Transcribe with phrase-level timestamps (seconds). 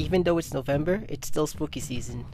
[0.00, 2.24] even though it's November, it's still spooky season.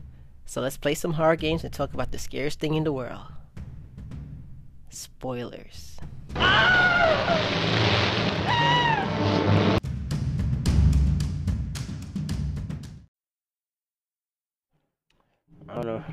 [0.44, 3.26] So let's play some horror games and talk about the scariest thing in the world.
[4.88, 5.96] Spoilers.
[6.36, 6.60] I
[15.68, 16.04] don't know.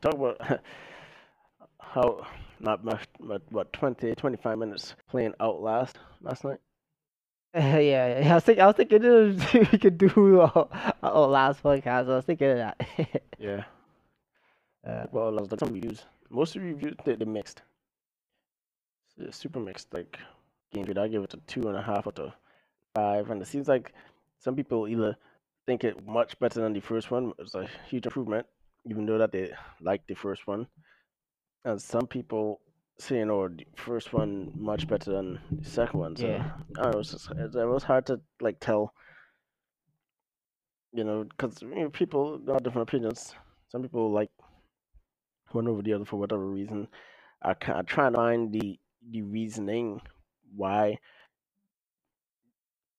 [0.00, 0.40] Talk about
[1.80, 2.26] how
[2.58, 6.58] not much, but what 20, 25 minutes playing Outlast last night.
[7.80, 10.68] yeah, yeah, I was thinking, I was thinking uh, we could do a,
[11.02, 12.10] a last podcast.
[12.10, 12.80] I was thinking of that.
[13.38, 13.64] Yeah.
[14.86, 16.04] uh, Well, like some reviews.
[16.30, 17.62] Most of the reviews they, they mixed.
[19.18, 19.92] It's super mixed.
[19.92, 20.18] Like
[20.72, 22.32] game grade, I give it a two and a half out of
[22.94, 23.92] five, and it seems like
[24.38, 25.16] some people either
[25.66, 27.32] think it much better than the first one.
[27.38, 28.46] It's a huge improvement,
[28.84, 30.66] even though that they like the first one,
[31.64, 32.60] and some people
[32.98, 36.52] saying, "Oh, the first one much better than the second one." So Yeah.
[36.78, 38.94] I it's just, it, was hard to like tell.
[40.92, 43.34] You know, because you know, people got different opinions.
[43.68, 44.30] Some people like
[45.52, 46.88] one over the other for whatever reason.
[47.42, 48.78] I I try to find the
[49.10, 50.00] the reasoning
[50.54, 50.98] why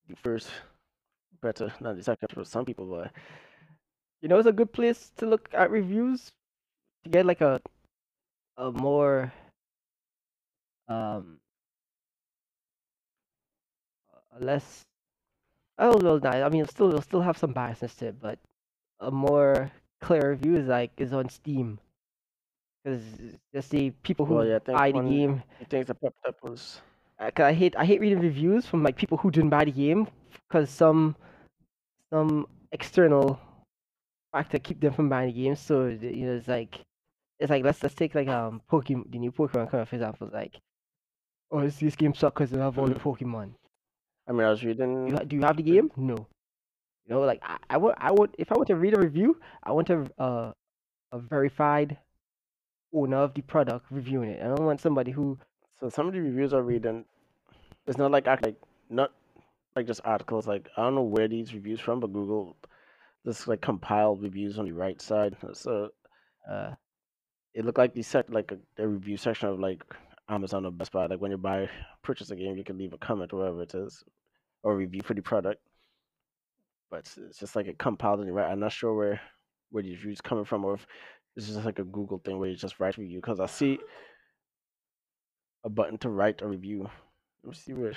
[0.08, 0.50] the first
[1.42, 3.12] better than the second for some people, but
[4.22, 6.31] you know, it's a good place to look at reviews
[7.03, 7.62] to get like a
[8.58, 9.31] a more
[10.88, 11.40] um
[14.40, 14.86] less
[15.80, 16.30] oh don't know.
[16.30, 18.40] I mean, still it'll still have some biasness to it, but
[19.00, 19.72] a more
[20.02, 21.80] clear review is like is on Steam
[22.84, 23.02] because
[23.54, 25.44] just the people who well, yeah, buy the game.
[25.70, 26.82] things that popped up was
[27.20, 29.72] uh, 'cause I hate I hate reading reviews from like people who didn't buy the
[29.72, 30.08] game
[30.48, 31.16] because some
[32.14, 33.40] some external
[34.32, 35.56] factor keep them from buying the game.
[35.56, 36.80] So you know, it's like
[37.40, 40.30] it's like let's let's take like um Pokemon the new Pokemon coming out, for example.
[40.32, 40.60] Like
[41.52, 43.52] oh this, this game sucks because they have all the Pokemon.
[44.28, 45.92] I mean I was reading You ha- do you have the game?
[45.95, 46.28] No.
[47.06, 49.40] You know, like I, I would I would if I want to read a review,
[49.64, 50.52] I want a uh,
[51.12, 51.97] a verified
[52.94, 54.41] owner of the product reviewing it.
[54.41, 55.38] I don't want somebody who
[55.80, 57.06] so some of the reviews I read and
[57.85, 58.58] it's not like act- like
[58.90, 59.12] not
[59.75, 62.58] like just articles like I don't know where these reviews from, but Google
[63.25, 65.35] just like compiled reviews on the right side.
[65.53, 65.90] So
[66.50, 66.72] uh
[67.53, 69.84] it looked like the sec like a, a review section of like
[70.30, 71.06] Amazon or Best Buy.
[71.06, 71.70] Like when you buy
[72.04, 74.04] purchase a game, you can leave a comment or whatever it is,
[74.64, 75.62] or review for the product.
[76.90, 78.52] But it's, just like in the right.
[78.52, 79.22] I'm not sure where
[79.72, 80.88] where these reviews coming from, or if
[81.36, 83.20] it's just like a Google thing where you just write review.
[83.20, 83.80] Because I see
[85.64, 86.90] a button to write a review.
[87.44, 87.94] Let me see where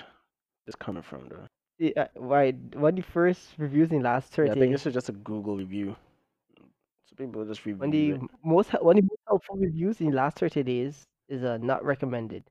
[0.67, 1.47] it's coming from though.
[1.79, 4.95] yeah, uh, why one of the first reviews in last Yeah, I think this is
[4.95, 5.97] just a Google review.
[7.07, 10.13] So people just review One of the most one of the most helpful reviews in
[10.13, 12.45] last 30 days is uh, not recommended.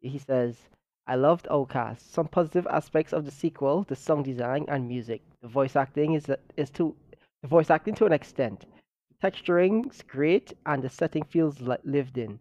[0.00, 0.68] He says,
[1.06, 2.12] I loved Outlast.
[2.12, 5.22] Some positive aspects of the sequel, the song design and music.
[5.40, 6.94] The voice acting is is to
[7.40, 8.66] the voice acting to an extent.
[9.10, 12.40] The Texturing's great and the setting feels like lived in.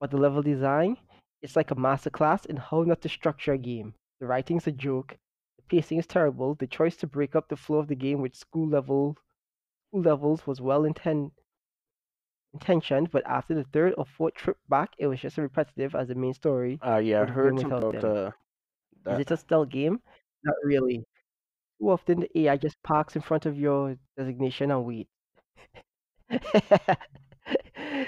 [0.00, 0.98] But the level design,
[1.40, 3.94] it's like a masterclass in how not to structure a game.
[4.20, 5.16] The writing's a joke.
[5.56, 6.54] The pacing is terrible.
[6.54, 9.16] The choice to break up the flow of the game with school level
[9.88, 11.30] school levels was well inten-
[12.54, 16.14] intentioned, but after the third or fourth trip back, it was just repetitive as the
[16.14, 16.80] main story.
[16.84, 18.16] Uh, yeah, I heard game something without about them.
[18.16, 18.30] uh,
[19.08, 20.02] Is it a stealth game?
[20.44, 21.06] Not really.
[21.78, 25.08] Too often the AI just parks in front of your designation and wait.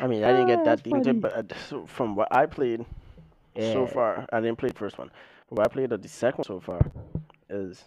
[0.01, 2.47] I mean, I didn't get Ah, that deep into it, but uh, from what I
[2.47, 2.85] played
[3.59, 5.11] so far, I didn't play the first one.
[5.49, 6.81] But what I played the second one so far
[7.49, 7.85] is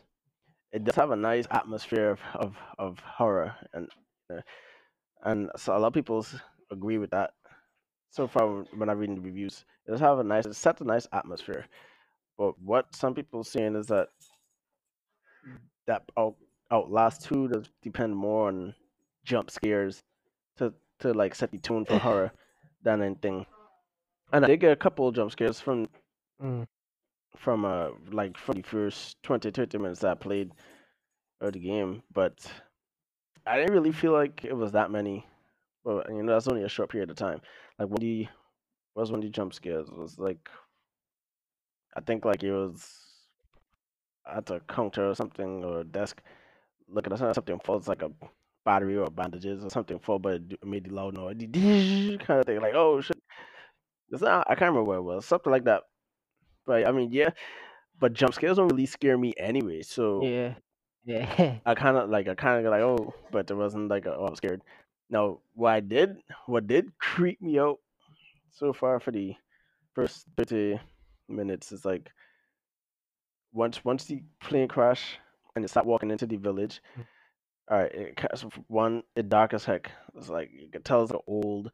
[0.71, 3.89] it does have a nice atmosphere of of, of horror, and
[4.33, 4.41] uh,
[5.23, 6.25] and so a lot of people
[6.71, 7.31] agree with that.
[8.11, 10.85] So far, when I'm reading the reviews, it does have a nice, it sets a
[10.85, 11.65] nice atmosphere.
[12.37, 14.09] But what some people are saying is that
[15.87, 16.35] that out
[16.71, 18.75] Outlast two does depend more on
[19.25, 20.03] jump scares
[20.57, 22.31] to to like set the tone for horror
[22.83, 23.45] than anything.
[24.33, 25.87] And I did get a couple of jump scares from
[26.41, 26.67] Mm.
[27.35, 30.51] from uh like from the first 20 30 minutes that I played
[31.41, 32.45] of the game, but
[33.47, 35.25] I didn't really feel like it was that many.
[35.83, 37.41] But you know, that's only a short period of time.
[37.79, 38.27] Like when the
[38.97, 40.49] was when the jump scares it was like
[41.95, 42.97] I think like it was
[44.29, 46.21] at a counter or something or a desk
[46.89, 48.11] looking at something falls like a
[48.65, 51.37] battery or bandages or something fall but it made the loud noise
[52.19, 53.17] kind of thing like oh shit
[54.09, 55.83] it's not, I can't remember where it was something like that
[56.65, 57.29] but I mean yeah
[57.99, 60.55] but jump scares don't really scare me anyway so Yeah.
[61.07, 61.59] Yeah.
[61.65, 64.27] I kind of like I kind of like oh but there wasn't like a, oh
[64.27, 64.61] I'm scared
[65.09, 66.17] now what I did
[66.47, 67.79] what did creep me out
[68.51, 69.35] so far for the
[69.95, 70.79] first 30
[71.29, 72.11] minutes is like
[73.53, 75.19] once once the plane crash
[75.55, 77.05] and they start walking into the village mm.
[77.71, 78.19] all right, it,
[78.67, 79.91] one it dark as heck.
[80.15, 81.71] It's like you can tell it's an old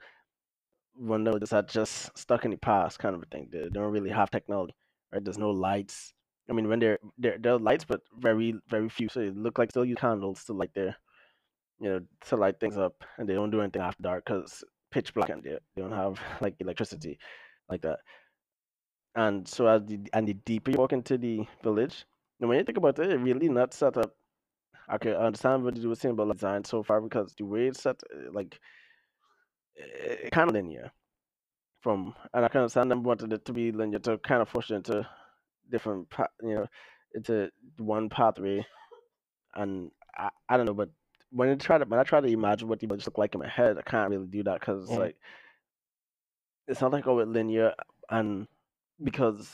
[0.95, 3.49] one that uh, just stuck in the past kind of a thing.
[3.51, 4.75] They don't really have technology,
[5.13, 5.23] right?
[5.23, 6.13] There's no lights.
[6.49, 9.09] I mean, when there there there are lights, but very very few.
[9.09, 10.95] So it look like still use candles to light their
[11.79, 15.13] you know to light things up, and they don't do anything after dark because pitch
[15.13, 17.17] black and they, they don't have like electricity
[17.69, 17.99] like that.
[19.15, 22.05] And so as the and the deeper you walk into the village,
[22.39, 24.11] and when you think about it, it really not set up.
[24.89, 27.81] I understand what you were saying about like, design so far because the way it's
[27.81, 28.59] set, uh, like,
[29.75, 30.91] it, kind of linear
[31.79, 34.71] from, and I can understand them wanted it to be linear to kind of push
[34.71, 35.07] it into
[35.69, 36.07] different,
[36.41, 36.67] you know,
[37.13, 38.65] into one pathway,
[39.55, 40.89] and I, I don't know, but
[41.33, 43.39] when I try to when I try to imagine what the village look like in
[43.39, 44.95] my head, I can't really do that because it's mm.
[44.95, 45.01] Yeah.
[45.01, 45.15] like
[46.67, 47.73] it's not like oh it's linear
[48.09, 48.47] and
[49.03, 49.49] because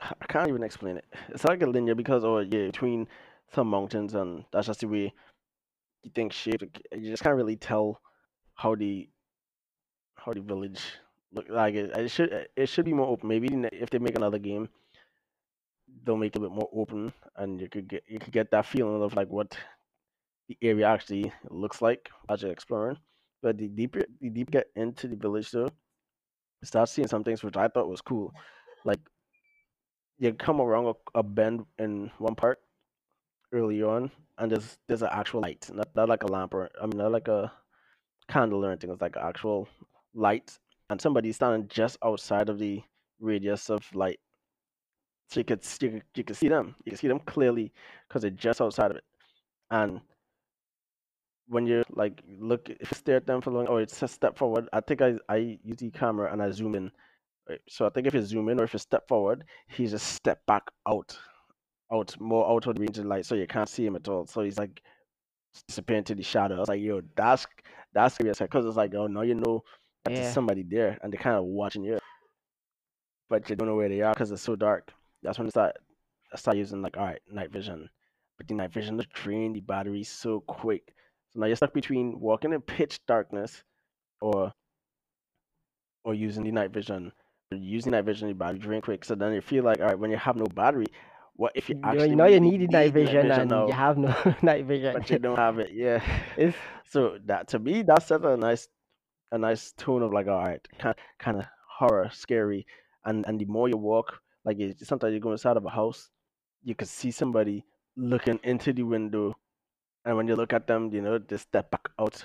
[0.00, 1.04] I can't even explain it.
[1.28, 3.06] It's like a linear because oh yeah between
[3.54, 5.12] some mountains and that's just the way
[6.02, 6.62] you think shape.
[6.92, 8.00] You just can't really tell
[8.54, 9.08] how the
[10.14, 10.80] how the village
[11.36, 11.74] look like.
[11.74, 13.28] It, it should it should be more open.
[13.28, 14.68] Maybe if they make another game,
[16.04, 18.66] they'll make it a bit more open, and you could get you could get that
[18.66, 19.56] feeling of like what
[20.48, 22.98] the area actually looks like as you're exploring.
[23.42, 25.70] But the deeper the deeper you get into the village though,
[26.60, 28.32] you start seeing some things which I thought was cool.
[28.84, 29.00] Like
[30.18, 32.58] you come around a, a bend in one part
[33.52, 36.86] early on, and there's there's an actual light, not not like a lamp or I
[36.86, 37.52] mean not like a
[38.28, 38.90] candle or anything.
[38.90, 39.68] It's like an actual
[40.14, 40.58] light,
[40.90, 42.82] and somebody's standing just outside of the
[43.20, 44.20] radius of light,
[45.28, 46.74] so you could you could, you could see them.
[46.84, 47.72] You can see them clearly
[48.08, 49.04] because they're just outside of it.
[49.70, 50.00] And
[51.48, 54.36] when you like look, if you stare at them for long, or it's a step
[54.38, 54.68] forward.
[54.72, 56.90] I think I I use the camera and I zoom in.
[57.48, 57.60] Right?
[57.68, 60.40] So I think if you zoom in or if you step forward, he's just step
[60.46, 61.16] back out,
[61.92, 64.26] out more out of the range of light, so you can't see him at all.
[64.26, 64.80] So he's like
[65.68, 66.56] disappearing into the shadow.
[66.56, 67.46] I was like, yo, that's
[67.94, 69.62] that's because it's like, oh, now you know
[70.06, 71.98] that there's somebody there and they're kind of watching you,
[73.28, 74.92] but you don't know where they are because it's so dark.
[75.22, 75.76] That's when I start
[76.32, 77.88] I start using like, all right, night vision,
[78.36, 80.92] but the night vision is drain the battery so quick.
[81.30, 83.62] So now you're stuck between walking in pitch darkness
[84.20, 84.52] or
[86.04, 87.12] or using the night vision.
[87.52, 89.04] Using night vision, the battery drain quick.
[89.04, 90.86] So then you feel like, all right, when you have no battery,
[91.34, 93.72] what if you actually you know you really need night need vision and now, you
[93.72, 94.94] have no night vision.
[94.94, 95.70] but you don't have it?
[95.72, 96.02] Yeah.
[96.36, 96.56] It's
[96.90, 98.68] So that to me, that's set a nice
[99.32, 101.44] a nice tone of like, all right, kind kind of
[101.78, 102.66] horror, scary,
[103.04, 106.10] and and the more you walk, like it, sometimes you go inside of a house,
[106.62, 107.64] you can see somebody
[107.96, 109.34] looking into the window,
[110.04, 112.24] and when you look at them, you know, they step back out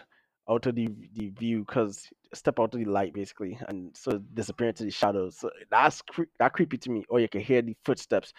[0.50, 4.70] out of the the view because step out of the light basically, and so disappear
[4.70, 5.38] into the shadows.
[5.40, 7.04] So that's cre- that creepy to me.
[7.10, 8.34] Or you can hear the footsteps,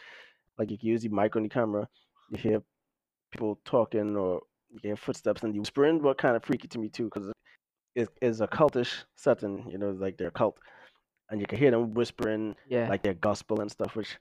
[0.59, 1.89] like you can use the mic on the camera,
[2.31, 2.63] you hear
[3.31, 6.03] people talking or you hear footsteps, and the whispering.
[6.03, 7.33] What kind of freaky to me too, because
[7.95, 10.59] it is a cultish setting, you know, like they're cult,
[11.31, 12.89] and you can hear them whispering yeah.
[12.89, 14.17] like their gospel and stuff, which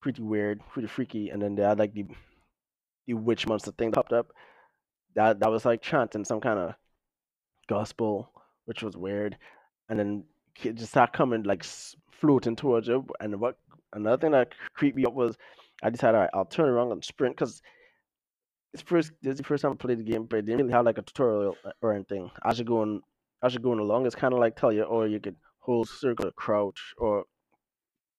[0.00, 1.30] pretty weird, pretty freaky.
[1.30, 2.06] And then they had like the
[3.06, 4.32] the witch monster thing popped up.
[5.14, 6.74] That that was like chanting some kind of
[7.68, 8.30] gospel,
[8.66, 9.36] which was weird.
[9.88, 10.24] And then
[10.62, 11.64] it just started coming like
[12.10, 13.06] floating towards you.
[13.20, 13.58] And what
[13.92, 15.36] another thing that creeped me up was
[15.82, 17.62] I decided right, I'll turn around and sprint because
[18.72, 20.72] it's first this is the first time I played the game, but it didn't really
[20.72, 22.30] have like a tutorial uh, or anything.
[22.42, 23.02] I you're going
[23.42, 26.30] as you're going along, it's kind of like tell you, or you could hold circle
[26.32, 27.24] crouch, or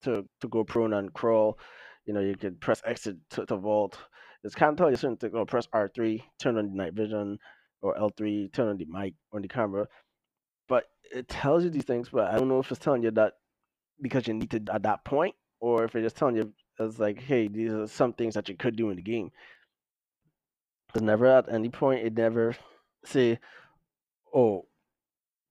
[0.03, 1.57] to to go prone and crawl.
[2.05, 3.97] You know, you could press exit to, to vault.
[4.43, 5.33] It's kind of tell you certain things.
[5.33, 7.39] Or press R three, turn on the night vision,
[7.81, 9.87] or L three, turn on the mic on the camera.
[10.69, 13.33] But it tells you these things, but I don't know if it's telling you that
[14.01, 17.19] because you need to at that point, or if it's just telling you as like,
[17.19, 19.31] hey, these are some things that you could do in the game.
[20.93, 22.55] But never at any point it never
[23.03, 23.39] say,
[24.33, 24.66] oh,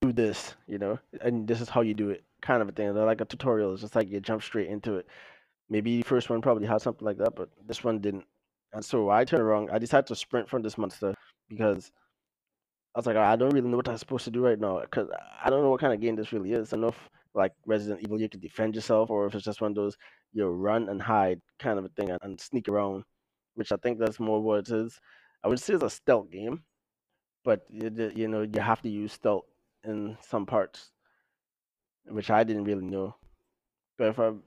[0.07, 2.95] do this, you know, and this is how you do it, kind of a thing.
[2.95, 3.73] They're like a tutorial.
[3.73, 5.07] It's just like you jump straight into it.
[5.69, 8.25] Maybe the first one probably had something like that, but this one didn't.
[8.73, 9.71] And so I turned around.
[9.73, 11.15] I decided to sprint from this monster
[11.49, 11.91] because
[12.95, 15.09] I was like, I don't really know what I'm supposed to do right now because
[15.45, 16.73] I don't know what kind of game this really is.
[16.73, 19.77] Know if like Resident Evil you can defend yourself or if it's just one of
[19.77, 19.97] those
[20.33, 23.05] you run and hide kind of a thing and, and sneak around,
[23.55, 24.99] which I think that's more what it is.
[25.45, 26.63] I would say it's a stealth game,
[27.45, 29.45] but you, you know you have to use stealth
[29.87, 30.91] in some parts,
[32.07, 33.15] which I didn't really know.
[33.99, 34.43] But if I'm,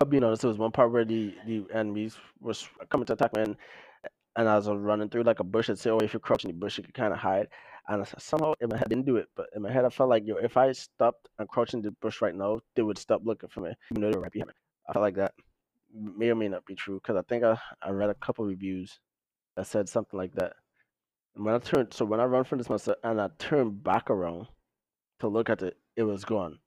[0.00, 3.34] if being honest, there was one part where the, the enemies was coming to attack
[3.34, 3.56] me, and,
[4.36, 5.68] and I was running through like a bush.
[5.68, 7.48] It'd say, "Oh, if you crouch in the bush, you can kind of hide."
[7.88, 10.10] And somehow in my head, I didn't do it, but in my head, I felt
[10.10, 13.22] like, yo, if I stopped and crouched in the bush right now, they would stop
[13.24, 14.54] looking for me, even though they were right behind me.
[14.86, 15.32] I felt like that
[15.94, 19.00] may or may not be true because I think I, I read a couple reviews
[19.56, 20.52] that said something like that.
[21.38, 24.48] When I turned, so when I run from this monster and I turned back around
[25.20, 26.58] to look at it, it was gone.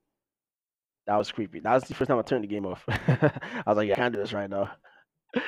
[1.08, 1.60] That was creepy.
[1.60, 2.84] That was the first time I turned the game off.
[2.88, 4.72] I was like, yeah, I can't do this right now.
[5.36, 5.42] I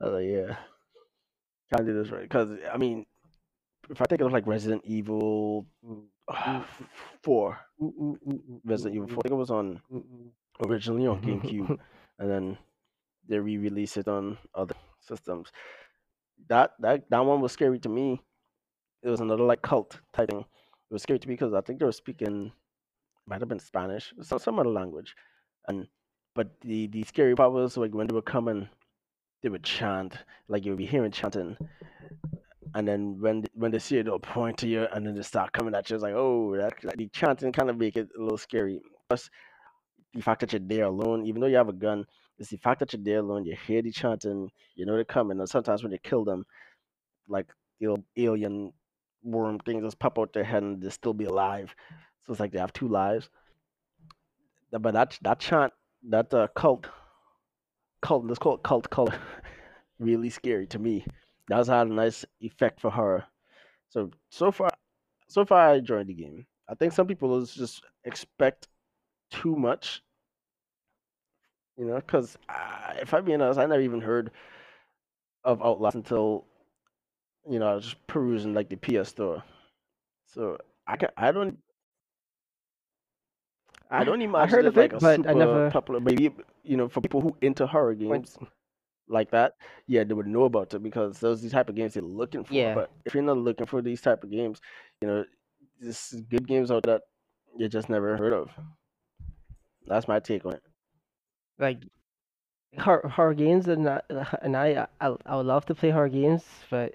[0.00, 0.56] was like, yeah,
[1.72, 2.22] can't do this right.
[2.22, 3.06] Because I mean,
[3.90, 5.66] if I think of like Resident Evil
[7.22, 7.58] Four,
[8.64, 9.80] Resident Evil Four, I think it was on
[10.64, 11.78] originally on GameCube,
[12.18, 12.58] and then
[13.28, 15.50] they re-released it on other systems.
[16.48, 18.20] That that that one was scary to me.
[19.06, 20.40] It was another like cult type thing.
[20.40, 22.50] It was scary to me because I think they were speaking
[23.26, 25.14] might have been Spanish, some some other language,
[25.68, 25.86] and
[26.34, 28.68] but the the scary part was like when they were coming,
[29.42, 31.56] they would chant, like you would be hearing chanting,
[32.74, 35.52] and then when when they see it, they'll point to you, and then they start
[35.52, 35.94] coming at you.
[35.94, 38.80] It's like, oh, that like, the chanting kind of make it a little scary.
[39.08, 39.30] Plus,
[40.14, 42.04] the fact that you're there alone, even though you have a gun,
[42.38, 43.44] it's the fact that you're there alone.
[43.44, 46.44] You hear the chanting, you know they're coming, and sometimes when they kill them,
[47.28, 47.46] like
[47.78, 48.72] the alien
[49.26, 51.74] worm things just pop out their head and they still be alive.
[52.24, 53.28] So it's like they have two lives.
[54.70, 55.72] But that that chant,
[56.10, 56.86] that uh, cult,
[58.02, 59.14] cult, let's call it cult color,
[59.98, 61.04] really scary to me.
[61.48, 63.24] That's had a nice effect for horror.
[63.88, 64.70] So so far,
[65.28, 66.46] so far I enjoyed the game.
[66.68, 68.68] I think some people just expect
[69.30, 70.02] too much,
[71.78, 74.30] you know, because uh, if I'm being honest, I never even heard
[75.44, 76.44] of Outlast until
[77.48, 79.42] you know I was just perusing like the PS store.
[80.26, 81.58] So I can I don't
[83.90, 86.00] I don't even I imagine heard of like it, a but I super never popular.
[86.00, 86.30] Maybe
[86.62, 88.24] you know for people who into horror went.
[88.24, 88.36] games
[89.08, 89.54] like that,
[89.86, 92.44] yeah, they would know about it because those are the type of games they're looking
[92.44, 92.54] for.
[92.54, 94.60] Yeah, But if you're not looking for these type of games,
[95.00, 95.24] you know,
[95.80, 97.02] this is good games out that
[97.56, 98.50] you just never heard of.
[99.86, 100.62] That's my take on it.
[101.58, 101.78] like
[102.78, 104.00] horror, horror games, and I,
[104.42, 106.94] and I, I I would love to play horror games, but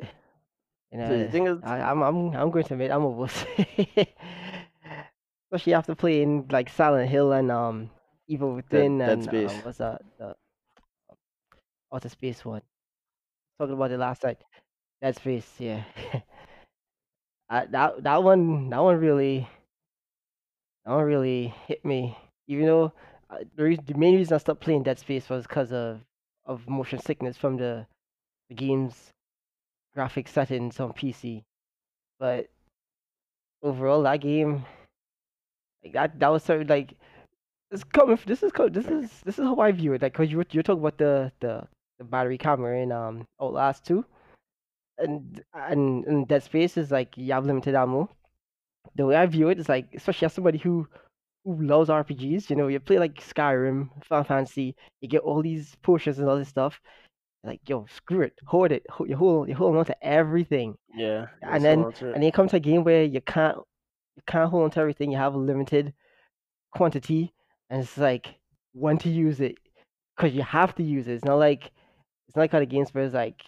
[0.91, 3.45] you So the thing is, I, I'm I'm I'm going to admit I'm a wuss.
[5.51, 7.89] Especially after playing like Silent Hill and um
[8.27, 9.51] Evil Within Dead and Space.
[9.51, 10.36] um what's that the
[11.93, 12.62] Outer Space one.
[13.60, 14.38] Talking about the last night.
[15.01, 15.83] Dead Space, yeah.
[17.50, 19.48] I, that that one that one really
[20.86, 22.17] that one really hit me.
[22.48, 22.93] Even though
[23.29, 26.00] uh, the, reason, the main reason I stopped playing Dead Space was because of
[26.45, 27.86] of motion sickness from the
[28.50, 29.13] the game's
[29.95, 31.43] graphic settings on PC.
[32.19, 32.50] But
[33.63, 34.65] overall, that game
[35.83, 36.95] like that that was sort of like
[37.71, 38.19] It's coming.
[38.25, 40.01] This is this is this is how I view it.
[40.01, 41.67] Like, cause you you're talking about the the
[42.00, 44.05] the battery camera in um Outlast two,
[44.98, 48.10] and and and Dead Space is like you have limited ammo.
[48.95, 50.88] The way I view it is like, especially as somebody who
[51.45, 55.75] who loves RPGs, you know, you play like Skyrim, Final Fantasy, you get all these
[55.83, 56.81] potions and all this stuff.
[57.43, 61.25] Like, yo, screw it, hold it, hold, you hold you hold on to everything, yeah,
[61.41, 62.01] and then it.
[62.01, 63.57] and then you come to a game where you can't
[64.15, 65.12] you can't hold on to everything.
[65.12, 65.93] You have a limited
[66.71, 67.33] quantity,
[67.69, 68.36] and it's like
[68.74, 69.55] when to use it
[70.15, 71.13] because you have to use it.
[71.13, 71.71] It's not like
[72.27, 73.41] it's not like other games where it's like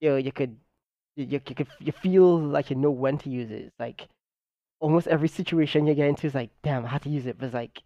[0.00, 0.56] you know you could
[1.16, 3.62] you, you, you could you feel like you know when to use it.
[3.62, 4.08] It's like
[4.78, 7.46] almost every situation you get into is like damn I have to use it, but
[7.46, 7.82] it's like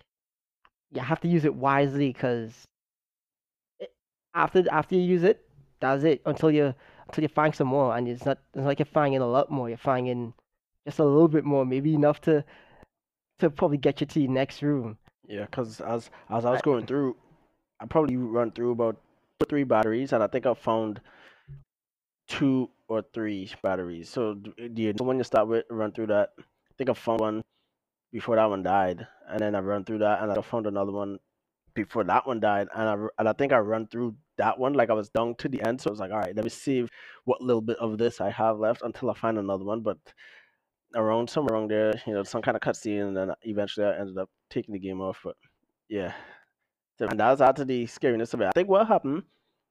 [0.90, 2.66] you have to use it wisely because
[4.36, 5.42] after after you use it,
[5.80, 6.74] that's it until you
[7.08, 9.50] until you find some more, and it's not it's not like you're finding a lot
[9.50, 9.68] more.
[9.68, 10.34] You're finding
[10.86, 12.44] just a little bit more, maybe enough to
[13.40, 14.98] to probably get you to your next room.
[15.26, 17.16] Yeah, because as as I was going through,
[17.80, 18.96] I probably run through about
[19.48, 21.00] three batteries, and I think I found
[22.28, 24.08] two or three batteries.
[24.08, 26.30] So the initial one you start with, run through that.
[26.38, 27.42] I think I found one
[28.12, 31.18] before that one died, and then I run through that, and I found another one
[31.74, 34.90] before that one died, and I and I think I run through that one like
[34.90, 35.80] I was down to the end.
[35.80, 36.86] So I was like, all right, let me see
[37.24, 39.80] what little bit of this I have left until I find another one.
[39.80, 39.98] But
[40.94, 44.18] around somewhere around there, you know, some kind of cutscene, and then eventually I ended
[44.18, 45.20] up taking the game off.
[45.24, 45.36] But
[45.88, 46.12] yeah,
[47.00, 48.46] and that's after the scariness of it.
[48.46, 49.22] I think what happened,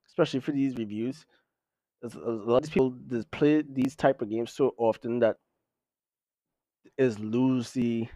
[0.07, 1.25] especially for these reviews,
[2.01, 5.37] is a lot of these people just play these type of games so often that
[6.97, 8.07] is lose the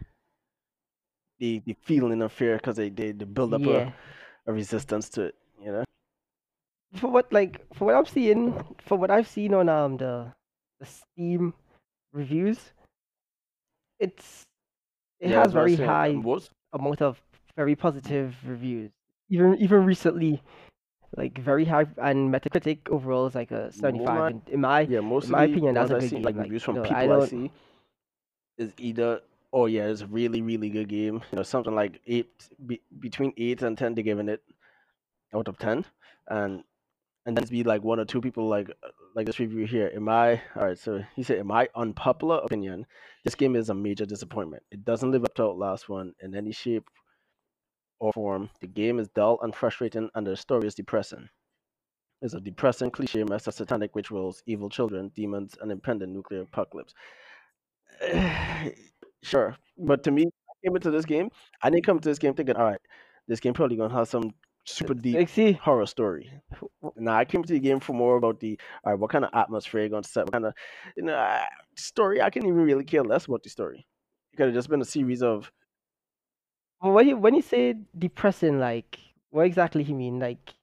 [1.38, 3.94] the, the feeling of fear because they, they, they build up a,
[4.46, 5.34] a resistance to it.
[6.94, 10.32] For what like for what I'm seeing, for what I've seen on um the
[10.80, 11.54] the Steam
[12.12, 12.72] reviews,
[13.98, 14.46] it's
[15.20, 15.98] it Yeah, has that's what I was very saying.
[15.98, 17.20] high Most amount of
[17.56, 18.90] very positive reviews.
[19.30, 20.42] Even even recently,
[21.16, 24.26] like very high, and Metacritic overall is like a mo- 75.
[24.26, 25.98] my And in my yeah, most in of my the opinion, that's ones a I
[25.98, 26.22] good see game.
[26.22, 27.32] like Like reviews from no, I people I don't.
[27.32, 27.50] see
[28.58, 29.20] is either
[29.52, 31.22] oh yeah, it's a really really good game.
[31.32, 32.30] You know, something like eight
[32.66, 34.42] be, between eight and ten, they're giving it
[35.34, 35.84] out of ten,
[36.28, 36.64] and
[37.30, 39.86] and then be like one or two people like uh, like this review here.
[39.86, 42.86] In my all right, so he said, in my unpopular opinion,
[43.24, 44.64] this game is a major disappointment.
[44.72, 46.90] It doesn't live up to last One in any shape
[48.00, 48.50] or form.
[48.60, 51.28] The game is dull and frustrating, and the story is depressing.
[52.20, 56.94] It's a depressing cliche mess of satanic rituals, evil children, demons, and impending nuclear apocalypse.
[59.22, 61.30] sure, but to me, I came into this game.
[61.62, 62.80] I didn't come to this game thinking, all right,
[63.28, 64.32] this game probably gonna have some
[64.64, 66.30] super deep see, horror story.
[66.96, 69.30] Now I came to the game for more about the all right, what kind of
[69.34, 70.54] atmosphere you're gonna set, what kind of
[70.96, 71.44] you know uh,
[71.76, 72.22] story.
[72.22, 73.86] I can't even really care less about the story.
[74.32, 75.50] It could have just been a series of
[76.80, 78.98] when you when you say depressing, like
[79.30, 80.18] what exactly you mean?
[80.18, 80.54] Like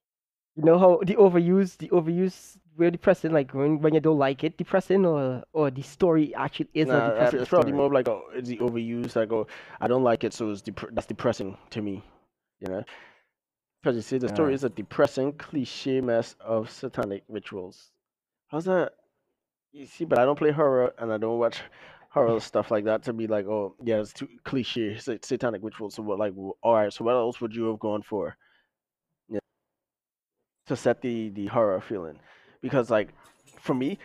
[0.56, 4.44] you know how the overuse the overuse we're depressing, like when when you don't like
[4.44, 7.78] it, depressing, or or the story actually is a depressing it's probably story.
[7.78, 9.16] more like oh, it's the overuse.
[9.16, 9.48] Like oh,
[9.82, 12.04] I don't like it, so it's dep- that's depressing to me.
[12.60, 12.84] You know,
[13.82, 17.92] because you see the story is a depressing cliche mess of satanic rituals.
[18.48, 18.94] How's that?
[19.72, 21.62] You see, but I don't play horror and I don't watch
[22.10, 25.96] horror stuff like that to be like, oh, yeah, it's too cliche, sa- satanic rituals.
[25.96, 28.36] So what, like, all right, so what else would you have gone for?
[29.30, 29.40] Yeah,
[30.68, 32.20] to set the the horror feeling,
[32.62, 33.14] because like,
[33.60, 33.98] for me,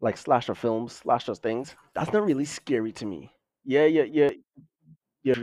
[0.00, 3.32] like slasher films, slasher things, that's not really scary to me.
[3.64, 4.30] Yeah, yeah, yeah,
[5.22, 5.34] yeah,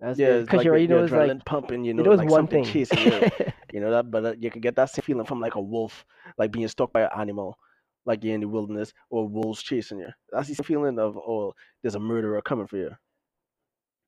[0.00, 0.44] That's yeah.
[0.44, 2.46] Cause like you the, already know it's like pumping, you know, know it's like one
[2.48, 2.64] thing.
[2.64, 3.22] chasing you.
[3.72, 6.04] You know that, but uh, you can get that same feeling from like a wolf,
[6.38, 7.58] like being stalked by an animal,
[8.06, 10.08] like you're in the wilderness, or wolves chasing you.
[10.32, 12.90] That's the same feeling of oh, there's a murderer coming for you.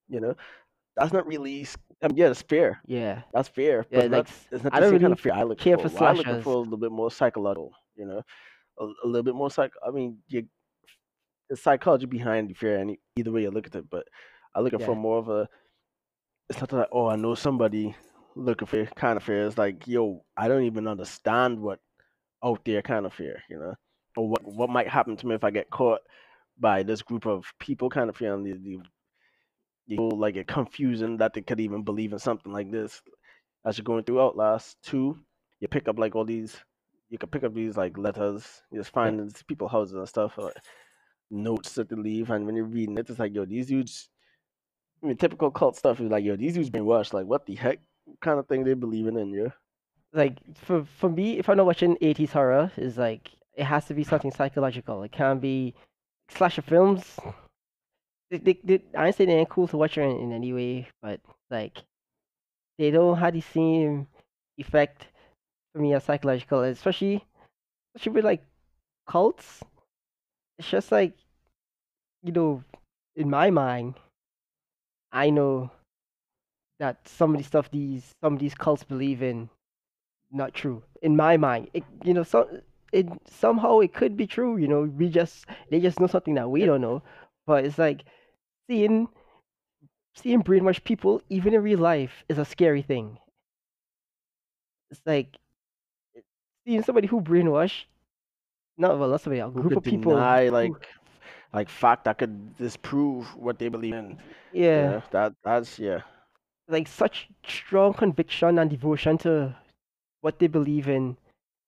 [0.08, 0.34] You know,
[0.96, 1.66] that's not really.
[2.02, 2.80] I mean, yeah, it's fear.
[2.86, 3.86] yeah, That's fear.
[3.92, 4.04] but yeah.
[4.04, 4.30] it's Like not.
[4.50, 5.88] It's not I don't same kind really of fear I look care for.
[5.88, 7.72] for I looking for a little bit more psychological.
[7.96, 8.22] You know,
[8.78, 9.72] a, a little bit more psych.
[9.86, 10.46] I mean, you,
[11.48, 13.90] the psychology behind the fear, and either way you look at it.
[13.90, 14.06] But
[14.54, 15.48] I'm looking for Yeah, more of a.
[16.50, 17.94] It's not like oh, I know somebody
[18.34, 19.46] looking for kind of fear.
[19.46, 21.78] It's like yo, I don't even understand what
[22.44, 23.74] out there kind of fear, you know,
[24.16, 26.00] or what what might happen to me if I get caught
[26.58, 28.78] by this group of people kind of fear, and the, the,
[29.88, 33.00] the whole, like it confusing that they could even believe in something like this.
[33.64, 35.18] As you're going through Outlast two,
[35.60, 36.56] you pick up like all these,
[37.10, 38.94] you can pick up these like letters, you just yeah.
[38.94, 40.52] find these people houses and stuff, or
[41.30, 44.08] notes that they leave, and when you're reading it, it's like yo, these dudes.
[45.02, 47.12] I mean, typical cult stuff is like yo, these dudes brainwashed.
[47.12, 47.80] Like, what the heck
[48.20, 49.52] kind of thing they believing in, yo?
[50.12, 53.94] Like for for me, if I'm not watching 80s horror, is like it has to
[53.94, 55.02] be something psychological.
[55.02, 55.74] It can't be
[56.28, 57.04] slasher films.
[58.30, 60.88] They, they, they, I ain't say they ain't cool to watch in, in any way,
[61.02, 61.82] but like
[62.78, 64.06] they don't have the same
[64.56, 65.06] effect
[65.72, 67.24] for me as psychological, especially
[67.94, 68.44] especially with like
[69.08, 69.62] cults.
[70.58, 71.14] It's just like
[72.22, 72.62] you know,
[73.16, 73.94] in my mind,
[75.12, 75.70] I know
[76.78, 79.50] that some of the stuff these some of these cults believe in
[80.32, 80.82] not true.
[81.02, 82.46] In my mind, it you know some
[82.92, 84.56] it somehow it could be true.
[84.56, 87.02] You know, we just they just know something that we don't know.
[87.46, 88.04] But it's like
[88.68, 89.08] seeing
[90.14, 93.18] seeing brainwashed people even in real life is a scary thing.
[94.90, 95.36] It's like
[96.66, 97.84] seeing somebody who brainwashed
[98.76, 100.72] not well not somebody a group of people deny like
[101.52, 104.18] like fact that could disprove what they believe in?
[104.52, 106.00] yeah Yeah, that that's yeah.
[106.68, 109.54] like such strong conviction and devotion to
[110.20, 111.16] what they believe in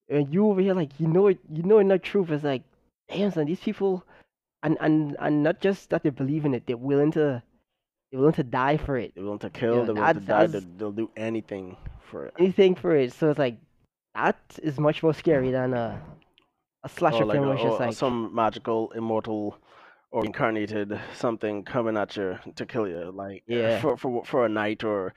[0.08, 2.62] and you over here like you know it you know it not true it's like
[3.08, 4.04] damn son these people
[4.62, 7.42] and and and not just that they believe in it they're willing to
[8.10, 9.84] they're willing to die for it They're willing to kill.
[9.86, 10.46] they're willing to die.
[10.46, 11.76] They'll, they'll do anything
[12.10, 12.34] for it.
[12.38, 13.56] anything for it so it's like
[14.14, 16.00] that is much more scary than a
[16.84, 19.56] a slasher Or like film a, it's just or like some magical, immortal,
[20.12, 24.46] or incarnated something coming at you to kill you, like uh, yeah for for for
[24.46, 25.14] a night or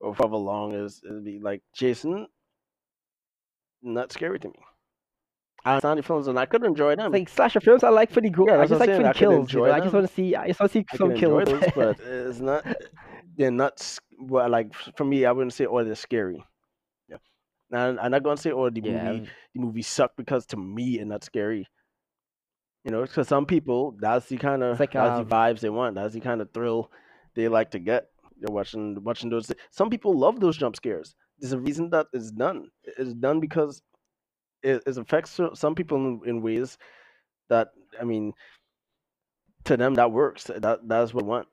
[0.00, 2.26] or for however long is it'd be like Jason.
[3.82, 4.54] Not scary to me.
[5.64, 7.12] I the films and I could enjoy it's them.
[7.12, 9.02] like slasher films I like for the go Yeah, I just like for saying.
[9.02, 10.86] the I kills you know I just want to see I just want to see
[10.92, 12.64] I some kills those, but it's not.
[13.36, 13.98] They're not.
[14.18, 16.44] Well, like for me, I wouldn't say oh they're scary.
[17.08, 17.16] Yeah,
[17.72, 20.98] and I'm not gonna say oh the yeah movie the movie sucked because to me
[20.98, 21.66] it's not scary.
[22.86, 25.70] You know, because some people that's the kind of like that's the um vibes they
[25.70, 25.96] want.
[25.96, 26.92] That's the kind of thrill
[27.34, 28.06] they like to get.
[28.40, 29.50] You're watching watching those.
[29.72, 31.16] Some people love those jump scares.
[31.40, 32.70] There's a reason that it's done.
[32.84, 33.82] It's done because
[34.62, 36.78] it, it affects some people in, in ways
[37.48, 37.70] that
[38.00, 38.34] I mean
[39.64, 40.44] to them that works.
[40.44, 41.48] That that's what they want.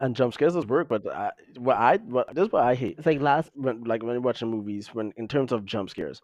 [0.00, 2.96] And jump scares does work, but I, what I what this is what I hate
[2.96, 6.22] it's like last when like when you're watching movies when in terms of jump scares.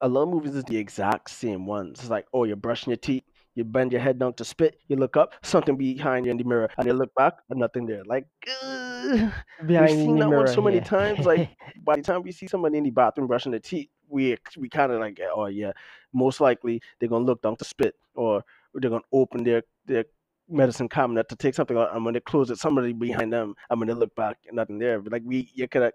[0.00, 2.00] A lot of movies is the exact same ones.
[2.00, 4.96] It's like oh you're brushing your teeth, you bend your head down to spit, you
[4.96, 8.02] look up, something behind you in the mirror, and you look back, and nothing there.
[8.04, 11.26] Like we've seen that one mirror so many yeah times.
[11.26, 11.50] Like
[11.84, 14.92] by the time we see somebody in the bathroom brushing their teeth, we we kind
[14.92, 15.72] of like, oh yeah,
[16.12, 20.04] most likely they're gonna look down to spit, or they're gonna open their their
[20.48, 23.88] medicine cabinet to take something out, and when they close it, somebody behind them, when
[23.88, 25.00] they look back, and nothing there.
[25.00, 25.92] But like we, you could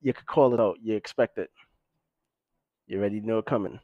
[0.00, 1.50] you could call it out, you expect it,
[2.86, 3.80] you already know it coming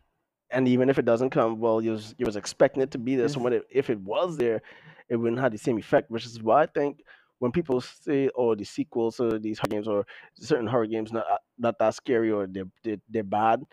[0.50, 3.16] and even if it doesn't come, well, you was you was expecting it to be
[3.16, 3.28] there.
[3.28, 4.62] So when it, if it was there,
[5.08, 6.10] it wouldn't have the same effect.
[6.10, 7.04] Which is why I think
[7.38, 11.26] when people say, "Oh, the sequels to these horror games or certain horror games not
[11.58, 13.64] not that scary or they're they're, they're bad,"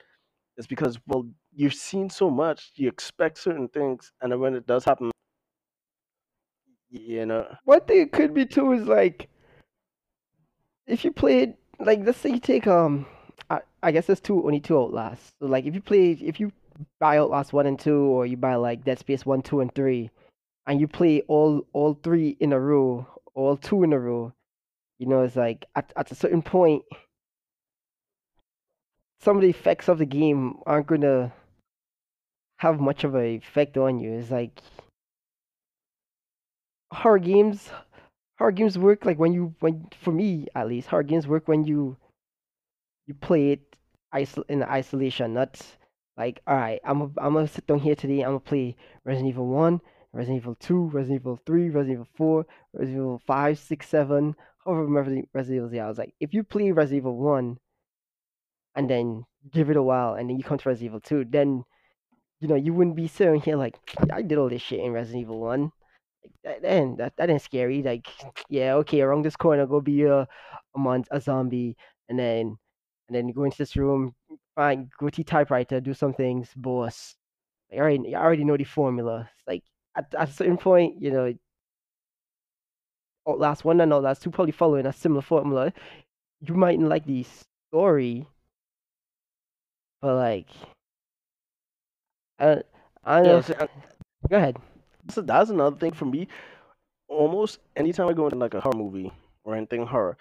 [0.57, 4.67] it's because well, you've seen so much, you expect certain things, and then when it
[4.67, 5.11] does happen,
[6.89, 7.55] you know.
[7.65, 9.29] One thing it could be too is like
[10.85, 13.05] if you played like let's say you take um
[13.49, 15.33] I, I guess there's two only two Outlasts.
[15.39, 16.51] So like if you play if you
[16.99, 20.09] buy Outlast one and two or you buy like Dead Space one, two, and three,
[20.65, 24.33] and you play all all three in a row, all two in a row,
[24.99, 26.83] you know, it's like at at a certain point
[29.19, 31.33] some of the effects of the game aren't gonna
[32.57, 34.13] have much of an effect on you.
[34.13, 34.61] It's like
[36.91, 37.69] horror games
[38.37, 41.63] horror games work like when you when for me at least horror games work when
[41.63, 41.97] you
[43.07, 43.75] you play it
[44.13, 45.59] isol- in isolation not
[46.17, 49.29] like all right i'm a, i'm gonna sit down here today i'm gonna play resident
[49.29, 49.81] evil 1
[50.13, 54.85] resident evil 2 resident evil 3 resident evil 4 resident evil 5 6 7 however
[54.85, 57.57] resident evil yeah i was like if you play resident evil 1
[58.75, 61.63] and then give it a while and then you come to resident evil 2 then
[62.39, 63.77] you know you wouldn't be sitting here like
[64.11, 65.71] i did all this shit in resident evil 1
[66.43, 67.83] that, that that that ain't scary.
[67.83, 68.07] Like,
[68.49, 70.27] yeah, okay, around this corner, go be a a,
[70.77, 71.75] mon- a zombie,
[72.09, 72.57] and then
[73.07, 74.15] and then you go into this room,
[74.55, 77.15] find go to typewriter, do some things, boss.
[77.71, 79.29] Like, I already I already know the formula.
[79.37, 79.63] It's like
[79.95, 81.33] at, at a certain point, you know,
[83.27, 85.71] Outlast one and Outlast two probably following a similar formula.
[86.41, 87.25] You mightn't like the
[87.69, 88.27] story,
[90.01, 90.49] but like,
[92.39, 92.63] I
[93.03, 93.37] I don't know.
[93.37, 93.67] Yeah, so, uh,
[94.29, 94.57] Go ahead.
[95.09, 96.27] so that's another thing for me.
[97.09, 99.11] Almost anytime I go into like a horror movie
[99.43, 100.17] or anything horror,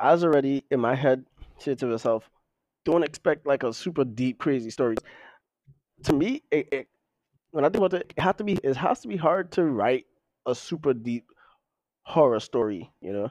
[0.00, 1.24] I was already in my head
[1.58, 2.30] said to myself,
[2.84, 4.96] don't expect like a super deep, crazy story.
[6.04, 6.88] To me, it, it,
[7.50, 9.64] when I think about it, it has to be it has to be hard to
[9.64, 10.06] write
[10.46, 11.26] a super deep
[12.02, 12.90] horror story.
[13.00, 13.30] You know,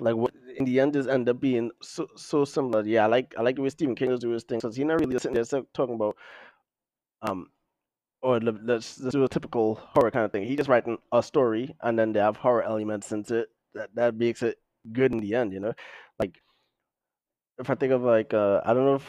[0.00, 2.82] like what in the end just end up being so so similar.
[2.84, 4.86] Yeah, I like I like the way Stephen King does do his thing because he's
[4.86, 6.16] not really sitting there talking about
[7.22, 7.48] um
[8.22, 10.44] or le- let's, let's do a typical horror kind of thing.
[10.44, 13.48] He just writing a story and then they have horror elements into it.
[13.74, 14.58] That that makes it
[14.92, 15.52] good in the end.
[15.52, 15.72] You know,
[17.58, 19.08] if I think of like uh I don't know if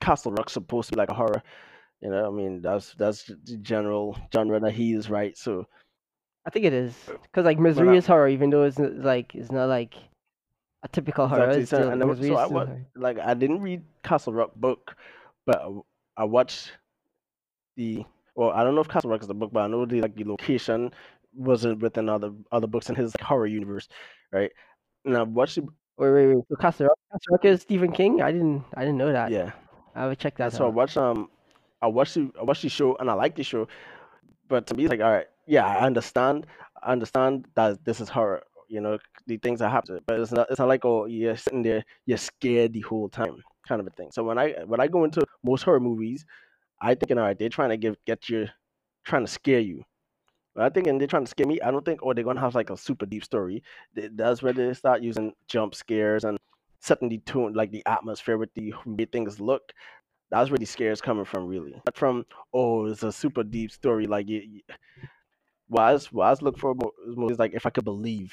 [0.00, 1.42] Castle Rock's supposed to be like a horror.
[2.00, 5.36] You know, I mean that's that's the general genre that he is right.
[5.36, 5.66] So
[6.46, 9.50] I think it is because like But Misery is horror, even though it's like it's
[9.50, 9.94] not like
[10.82, 11.50] a typical horror.
[11.50, 12.86] Exactly, still, and so I still wa- horror.
[12.96, 14.96] like I didn't read Castle Rock book,
[15.44, 16.72] but I- I watched
[17.76, 20.00] the well I don't know if Castle Rock is the book, but I know the
[20.00, 20.92] like the location
[21.34, 23.88] wasn't within other other books in his horror universe,
[24.32, 24.50] right?
[25.04, 25.66] And I watched the
[25.98, 26.44] Wait, wait, wait.
[26.48, 28.22] So Castle Rock, Castle Rock is Stephen King.
[28.22, 29.32] I didn't, I didn't know that.
[29.32, 29.52] yeah.
[29.94, 30.74] I would check that And so I out.
[30.74, 31.28] watched um
[31.82, 33.68] I watched the I watched the show and I like the show,
[34.48, 36.46] but to me it's like all right, yeah, I understand,
[36.82, 40.48] I understand that this is horror, you know, the things that happen, but it's not
[40.50, 43.90] it's not like oh you're sitting there you're scared the whole time kind of a
[43.90, 44.10] thing.
[44.12, 46.24] So when I when I go into most horror movies,
[46.80, 48.48] I thinking all right, they're trying to give get you
[49.04, 49.84] trying to scare you.
[50.58, 51.60] But I think and they're trying to scare me.
[51.60, 53.62] I don't think oh they're gonna have like a super deep story.
[53.94, 56.36] That's where they start using jump scares and
[56.80, 59.72] setting the tone like the atmosphere with the way things look
[60.30, 64.06] that's where the scares coming from really not from oh it's a super deep story
[64.06, 64.60] like you
[65.68, 68.32] what I was, looking for mo- is more is like if I could believe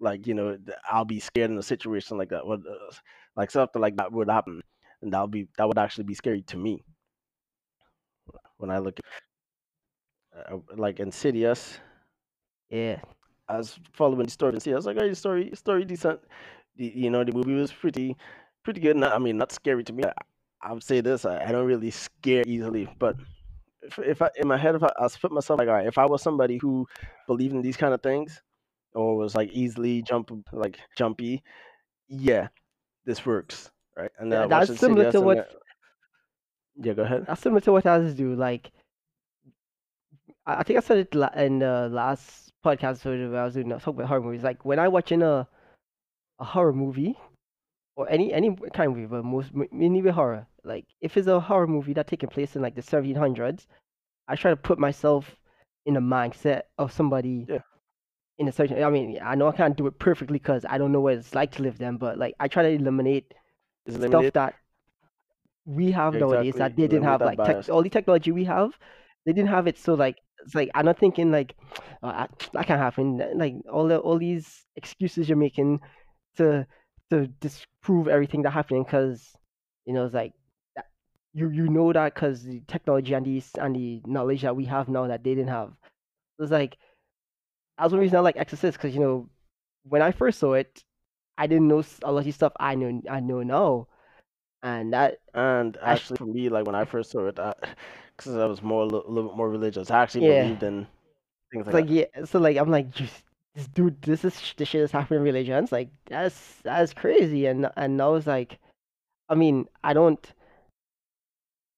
[0.00, 0.58] like you know
[0.90, 2.94] I'll be scared in a situation like that what uh,
[3.36, 4.62] like something like that would happen
[5.02, 6.82] and that'll be that would actually be scary to me
[8.56, 9.04] when I look at
[10.36, 11.78] uh, like Insidious
[12.70, 13.00] Yeah.
[13.48, 14.72] I was following the story and see.
[14.72, 16.20] I was like, "Oh, story, story decent."
[16.76, 18.16] The, you know, the movie was pretty,
[18.64, 18.96] pretty good.
[18.96, 20.04] Not, I mean, not scary to me.
[20.04, 20.12] I,
[20.62, 22.88] I would say this: I, I don't really scare easily.
[22.98, 23.16] But
[23.82, 25.86] if, if I in my head, if I, I was put myself like, all right,
[25.86, 26.86] if I was somebody who
[27.26, 28.42] believed in these kind of things,
[28.94, 31.42] or was like easily jump, like jumpy,
[32.08, 32.48] yeah,
[33.06, 34.10] this works, right?
[34.18, 35.48] And Yeah, that's similar to what
[36.76, 37.26] yeah, go ahead.
[37.26, 38.34] that's similar to what others do.
[38.34, 38.70] Like,
[40.46, 43.72] I, I think I said it la- in the last podcast where I was doing
[43.72, 44.42] uh, talking about horror movies.
[44.42, 45.46] Like when I watching a
[46.38, 47.16] a horror movie
[47.96, 50.46] or any any kind of movie, but most mainly horror.
[50.64, 53.66] Like if it's a horror movie that taking place in like the 1700s,
[54.28, 55.36] I try to put myself
[55.86, 57.58] in the mindset of somebody Yeah.
[58.38, 58.82] in a certain.
[58.82, 61.34] I mean, I know I can't do it perfectly because I don't know what it's
[61.34, 63.32] like to live them, but like I try to eliminate
[63.86, 64.54] Is stuff that
[65.64, 66.58] we have nowadays exactly.
[66.58, 67.20] that they didn't have.
[67.20, 68.76] Like tech, all the technology we have,
[69.24, 69.78] they didn't have it.
[69.78, 71.54] So like, it's like I'm not thinking like
[72.02, 73.18] "Oh, I- that can't happen.
[73.36, 75.80] Like all the all these excuses you're making
[76.36, 76.66] to
[77.10, 79.32] to disprove everything that happening because
[79.86, 80.32] you know it's like
[80.76, 80.86] that,
[81.34, 84.88] you you know that because the technology and the and the knowledge that we have
[84.88, 85.72] now that they didn't have.
[86.38, 86.78] It's like
[87.78, 89.28] that's one reason I like Exorcist because you know
[89.84, 90.82] when I first saw it,
[91.38, 93.88] I didn't know a lot of stuff I know I know now,
[94.62, 97.38] and that And actually, for me, like when I first saw it,
[98.16, 100.42] because I, was more a little, little bit more religious, I actually yeah.
[100.42, 100.86] believed in
[101.52, 101.92] things like like that.
[101.92, 102.92] yeah, so like I'm like
[103.56, 105.72] this dude, this is this shit is happening in religions.
[105.72, 108.58] Like that's that's crazy, and and now it's like,
[109.28, 110.32] I mean, I don't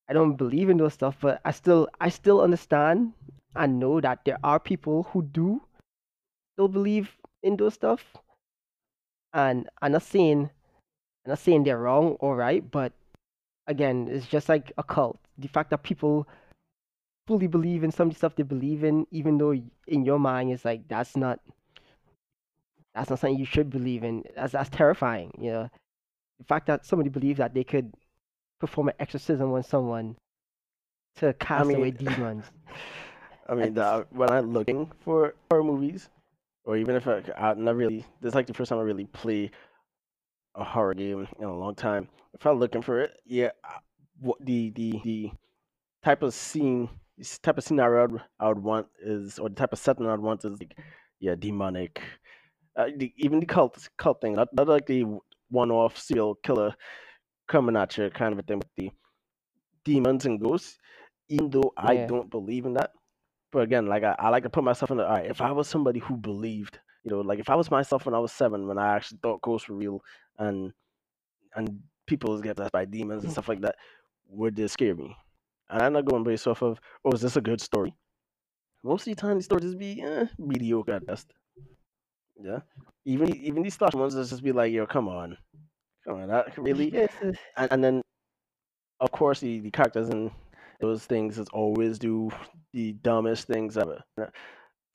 [0.08, 3.12] I don't believe in those stuff, but I still I still understand
[3.54, 5.62] and know that there are people who do
[6.54, 8.16] still believe in those stuff,
[9.32, 10.50] and I'm not saying
[11.24, 12.92] I'm not saying they're wrong or right, but
[13.68, 15.20] again, it's just like a cult.
[15.38, 16.26] The fact that people
[17.26, 19.52] fully believe in some of the stuff they believe in, even though
[19.86, 21.40] in your mind it's like that's not
[22.94, 24.24] that's not something you should believe in.
[24.34, 25.32] That's that's terrifying.
[25.40, 25.70] You know,
[26.38, 27.92] the fact that somebody believes that they could
[28.60, 30.16] perform an exorcism on someone
[31.16, 32.44] to I cast away mean, demons.
[33.48, 36.10] I mean, the, when I'm looking for horror movies,
[36.64, 39.06] or even if I, I never really, this is like the first time I really
[39.06, 39.50] play
[40.54, 42.08] a horror game in a long time.
[42.34, 43.78] If I'm looking for it, yeah, I-
[44.20, 45.30] what the the the
[46.04, 49.78] type of scene, this type of scenario I would, want is, or the type of
[49.78, 50.76] setting I'd want is like,
[51.20, 52.00] yeah, demonic.
[52.76, 55.04] Uh, the, even the cult cult thing, not, not like the
[55.50, 56.74] one-off serial killer
[57.48, 58.90] coming at you kind of a thing with the
[59.84, 60.78] demons and ghosts.
[61.28, 62.92] Even though I don't believe in that,
[63.52, 65.06] but again, like I, I like to put myself in the.
[65.06, 68.06] All right, if I was somebody who believed, you know, like if I was myself
[68.06, 70.00] when I was seven, when I actually thought ghosts were real,
[70.38, 70.72] and
[71.54, 73.76] and people was get possessed by demons and stuff like that,
[74.28, 75.16] would this scare me?
[75.70, 77.94] And I'm not going based off of, oh, is this a good story?
[78.84, 81.32] Most of the time, these stories just be eh, mediocre at best.
[82.40, 82.60] Yeah,
[83.04, 85.36] even even these slash ones, just be like, yo, come on,
[86.06, 86.96] come on, that really.
[87.04, 87.08] uh,
[87.56, 88.02] And, and then
[89.00, 90.30] of course the, the characters and
[90.80, 92.30] those things is always do
[92.72, 94.02] the dumbest things ever.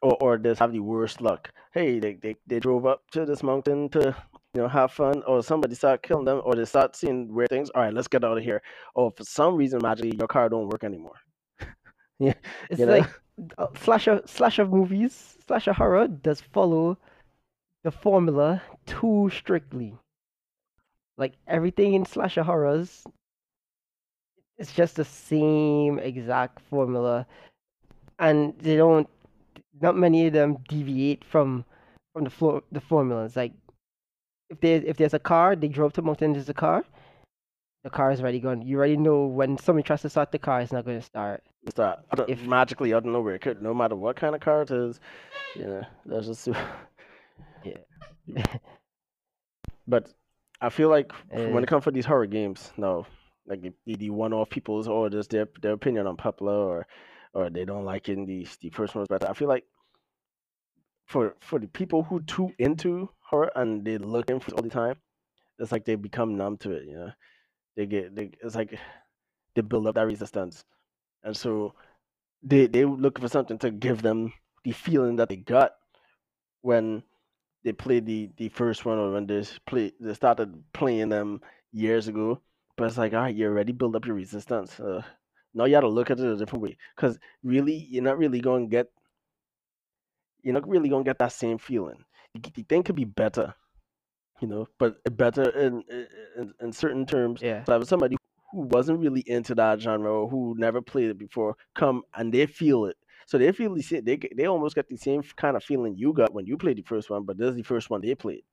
[0.01, 1.49] Or or just have the worst luck.
[1.73, 4.15] Hey, they, they, they drove up to this mountain to
[4.53, 7.69] you know have fun, or somebody start killing them, or they start seeing weird things.
[7.71, 8.61] All right, let's get out of here.
[8.93, 11.15] Or for some reason, magically your car don't work anymore.
[12.19, 12.33] yeah,
[12.69, 12.99] it's you know.
[12.99, 13.09] like
[13.57, 16.97] uh, slasher slasher movies, slasher horror does follow
[17.83, 19.97] the formula too strictly.
[21.17, 23.03] Like everything in slasher horrors,
[24.57, 27.25] it's just the same exact formula,
[28.19, 29.09] and they don't.
[29.81, 31.65] Not many of them deviate from
[32.13, 33.35] from the floor the formulas.
[33.35, 33.53] Like
[34.49, 36.33] if there if there's a car, they drove to mountain.
[36.33, 36.83] There's a car.
[37.83, 38.61] The car is already gone.
[38.61, 41.43] You already know when somebody tries to start the car, it's not going to start.
[41.69, 43.35] Start If magically out of nowhere.
[43.35, 44.99] It could no matter what kind of car it is,
[45.55, 46.47] you know, that's just
[47.63, 47.77] yeah,
[49.87, 50.13] But
[50.61, 53.05] I feel like f- when Uh, it comes for these horror games, no,
[53.45, 56.87] like the, the, one-off people's or just their their opinion on popular or
[57.33, 59.27] or they don't like it in the the first one's better.
[59.29, 59.65] I feel like
[61.05, 64.95] for for the people who too into horror and they looking for all the time,
[65.59, 66.85] it's like they become numb to it.
[66.87, 67.11] You know,
[67.75, 68.77] they get they it's like
[69.55, 70.65] they build up that resistance,
[71.23, 71.75] and so
[72.43, 75.73] they they look for something to give them the feeling that they got
[76.61, 77.03] when
[77.63, 82.07] they played the the first one or when they play they started playing them years
[82.07, 82.41] ago.
[82.75, 84.79] But it's like, all right, you already build up your resistance.
[84.79, 85.03] Uh,
[85.53, 88.41] now you got to look at it a different way, because really, you're not really
[88.41, 88.87] going to get
[90.43, 92.03] you're not really going to get that same feeling.
[92.35, 93.53] The, thing could be better,
[94.41, 95.83] you know, but uh, better in
[96.37, 97.43] in, in certain terms.
[97.43, 98.17] yeah, So somebody
[98.51, 102.45] who wasn't really into that genre or who never played it before come and they
[102.47, 102.97] feel it.
[103.27, 104.03] So they feel the same.
[104.05, 106.83] They they almost get the same kind of feeling you got when you played the
[106.83, 108.43] first one, but this is the first one they played.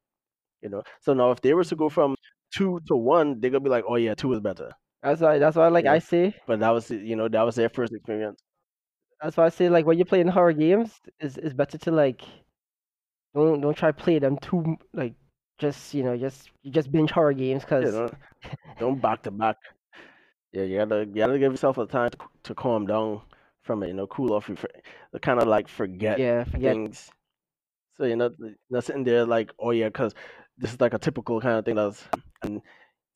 [0.63, 0.83] You know.
[1.01, 2.17] So now if they were to go from
[2.55, 4.73] two to one, they're gonna be like, oh yeah, two is better.
[5.03, 5.93] that's why that's why like Yeah.
[5.93, 8.41] I say But that was you know that was their first experience.
[9.23, 12.23] That's why I say like when you're playing horror games, it's it's better to like
[13.35, 15.15] don't don't try to play them too like
[15.59, 18.11] just you know just you just binge horror games You because know,
[18.79, 19.57] don't back to back.
[20.53, 23.23] Yeah, you gotta you gotta give yourself a time to, to calm down
[23.63, 23.89] from it.
[23.89, 24.47] You know, cool off.
[24.47, 27.11] To kind of like forget yeah forget things.
[27.97, 28.33] So you're not
[28.71, 30.15] not sitting there like, oh yeah, because
[30.59, 32.03] this is like a typical kind of thing that's
[32.43, 32.63] and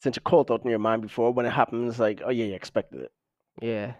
[0.03, 2.55] since you caught out in your mind before, when it happens, like, oh yeah, you
[2.55, 3.12] expected it.
[3.62, 3.95] yeah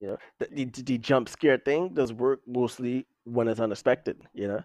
[0.00, 4.20] You know, the, the, the jump scare thing does work mostly when it's unexpected.
[4.34, 4.64] You know,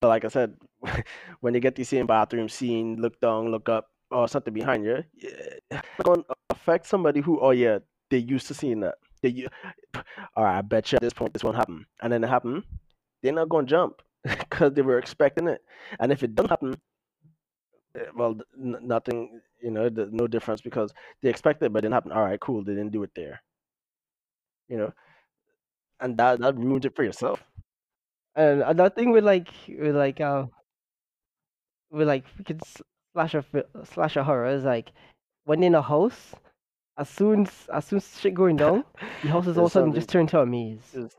[0.00, 0.56] but like I said,
[1.40, 5.04] when you get the same bathroom scene, look down, look up, or something behind you,
[6.04, 7.78] going to affect somebody who, oh yeah,
[8.10, 8.96] they used to seeing that.
[9.22, 9.48] They, u-
[10.36, 12.64] all right, I bet you at this point this won't happen, and then it happened.
[13.22, 15.62] They're not gonna jump because they were expecting it,
[16.00, 16.76] and if it doesn't happen,
[17.96, 22.12] eh, well, nothing, you know, no difference because they expected it, but it didn't happen.
[22.12, 23.42] All right, cool, they didn't do it there,
[24.74, 24.92] you know,
[26.00, 27.40] and that that ruins it for yourself.
[28.36, 30.46] And another thing with like with like uh
[31.90, 32.82] with like freaking s-
[33.12, 34.92] slasher fi- slasher horror is like
[35.44, 36.34] when in a house,
[36.98, 38.84] as soon as as soon as shit going down,
[39.22, 40.00] the house is all of a There's sudden something.
[40.00, 40.80] just turned to a maze.
[40.94, 41.14] It's,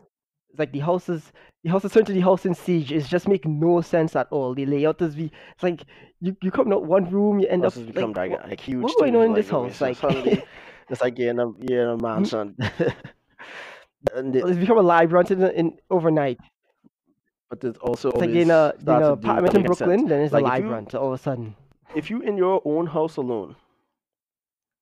[0.50, 1.32] It's like the house is
[1.64, 2.92] the house is turned to the house in siege.
[2.92, 4.54] It's just make no sense at all.
[4.56, 5.86] The layout is be it's like
[6.22, 8.82] you you come out one room, you end up houses become like like, like huge.
[8.82, 9.80] what's going on in like, this house?
[9.80, 10.44] so Like suddenly
[10.90, 12.56] it's like you're in a you're in a mansion.
[14.14, 16.40] and it, it's become a labyrinth in, in overnight.
[17.50, 19.78] but there's also It's like in a in a apartment in make sense.
[19.78, 21.56] Brooklyn, then it's Like a you labyrinth all of a sudden.
[21.96, 23.56] if you in your own house alone,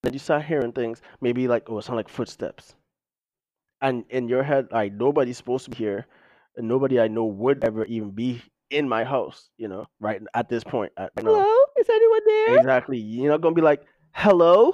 [0.04, 2.76] then you start hearing things, maybe like oh, it sound like footsteps,
[3.82, 6.06] and in your head, like nobody's supposed to be here,
[6.58, 9.50] and nobody I know would ever even be in my house.
[9.58, 11.32] You know, right at this point, at, right now.
[11.34, 12.58] Hello, is anyone there?
[12.58, 12.98] Exactly.
[12.98, 14.74] You're not gonna be like, hello.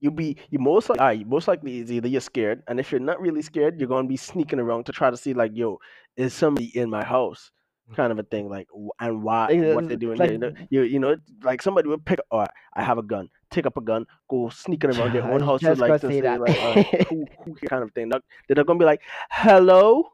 [0.00, 3.00] You be you most like right, most likely is either you're scared, and if you're
[3.00, 5.78] not really scared, you're gonna be sneaking around to try to see like, yo,
[6.16, 7.50] is somebody in my house,
[7.94, 8.48] kind of a thing.
[8.48, 8.68] Like,
[9.00, 10.32] and why, what uh, they're doing like-.
[10.32, 12.18] You know, you, you know, like somebody would pick.
[12.30, 13.28] All right, I have a gun.
[13.50, 14.06] Take up a gun.
[14.28, 16.40] Go sneaking around their own house to just like gonna say that.
[16.40, 18.08] like, right, who, who kind of thing.
[18.10, 20.12] They're not gonna be like, hello,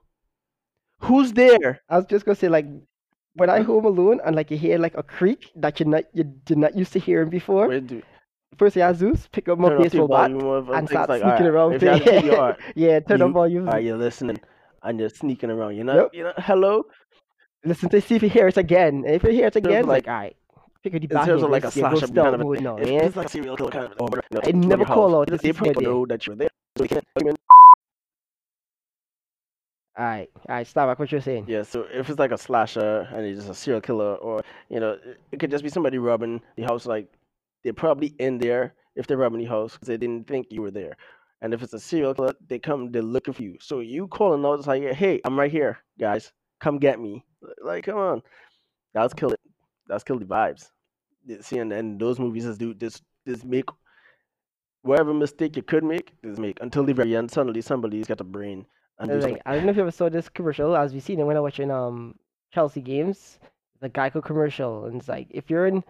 [1.01, 1.81] who's there?
[1.89, 2.67] I was just gonna say like
[3.35, 6.25] when I home alone and like you hear like a creak that you not you
[6.25, 7.69] did not used to hearing before.
[7.69, 8.03] Where do
[8.59, 10.89] First, yeah, Zeus pick up my turn off the baseball bat volume of, of and
[10.89, 11.75] start like, sneaking all right, around.
[11.75, 13.69] If you have the to- TV on, yeah, turn up you- volume.
[13.69, 14.41] Are you listening?
[14.83, 15.77] And you're sneaking around.
[15.77, 15.97] You're not.
[15.97, 16.09] Yep.
[16.15, 16.33] You know.
[16.39, 16.85] Hello.
[17.65, 19.05] Listen to see if you hear it again.
[19.07, 20.37] And if you hear it again, like- like, alright,
[20.83, 22.65] pick up the In terms of like a get- slasher kind of mode thing.
[22.93, 23.03] yeah?
[23.05, 25.17] it's like a serial killer kind of, or, you know, I from your never call
[25.21, 26.49] out They probably know that you're there.
[26.77, 27.39] So they can't.
[29.99, 31.45] Alright, alright, stop what you're saying.
[31.49, 31.63] Yeah.
[31.65, 34.93] So if it's like a slasher and it's just a serial killer, or you know,
[34.93, 36.87] it, it could just be somebody robbing the house.
[36.87, 37.13] Like
[37.63, 40.71] they're probably in there if they're robbing the house because they didn't think you were
[40.71, 40.97] there.
[41.41, 43.57] And if it's a serial killer, they come, they're looking for you.
[43.61, 47.25] So you calling out, it's like, hey, I'm right here, guys, come get me.
[47.63, 48.23] Like, come on,
[48.95, 49.41] that's kill it.
[49.89, 50.71] That's kill the vibes.
[51.41, 53.69] See, and, and those movies just do this, this make
[54.83, 57.31] whatever mistake you could make, just make until the very end.
[57.31, 58.67] Suddenly, somebody's got a brain
[58.99, 61.19] and do like I don't know if you ever saw this commercial as we seen
[61.21, 62.15] it when I watching um
[62.53, 63.39] Chelsea games,
[63.81, 65.83] the Geico commercial, and it's like if you're in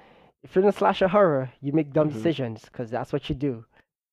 [0.45, 2.15] if you're in a slasher horror, you make dumb Mhm.
[2.15, 3.65] decisions because that's what you do.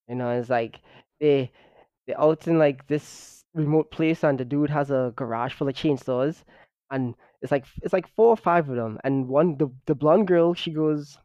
[0.08, 0.80] You know, it's like
[1.20, 1.52] they
[2.08, 5.76] they out in like this remote place and the dude has a garage full of
[5.76, 6.44] chainsaws,
[6.92, 10.28] and it's like it's like four or five of them, and one the the blonde
[10.28, 11.18] girl she goes,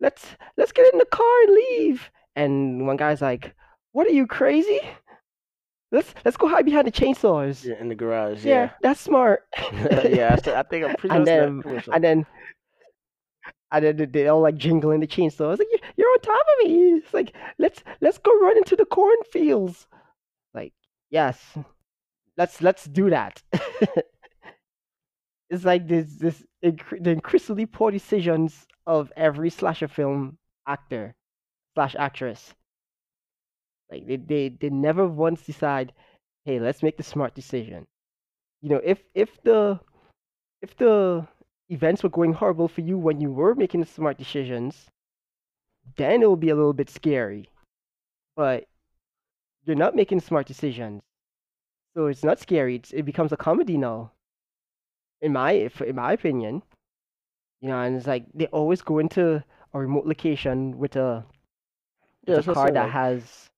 [0.00, 3.54] let's let's get in the car and leave, and one guy's like,
[3.92, 4.80] what are you crazy?
[5.92, 7.64] Let's let's go hide behind the chainsaws.
[7.64, 8.44] Yeah, in the garage.
[8.44, 8.70] Yeah, Yeah.
[8.82, 9.44] that's smart.
[9.72, 12.26] yeah, I, think I'm pretty And sure then- and then
[13.74, 15.52] and then they- all like jingling the chainsaw.
[15.52, 16.92] It's like "You- you're on top of me.
[16.98, 19.86] It's like let's let's go run into the cornfields.
[20.54, 20.72] Like
[21.10, 21.56] yes,
[22.36, 23.42] let's let's do that.
[25.50, 31.14] it's like this this the increasingly poor decisions of every slasher film actor
[31.74, 32.54] slash actress.
[33.90, 35.92] Like they, they they never once decide,
[36.44, 37.86] hey, let's make the smart decision.
[38.62, 39.80] You know, if if the
[40.62, 41.26] if the
[41.68, 44.86] events were going horrible for you when you were making the smart decisions,
[45.96, 47.48] then it will be a little bit scary.
[48.36, 48.66] But
[49.64, 51.02] you're not making smart decisions,
[51.94, 52.76] so it's not scary.
[52.76, 54.12] It's, it becomes a comedy now.
[55.22, 56.62] In my if, in my opinion,
[57.60, 61.24] you know, and it's like they always go into a remote location with a,
[62.26, 63.48] yeah, with a car that like, has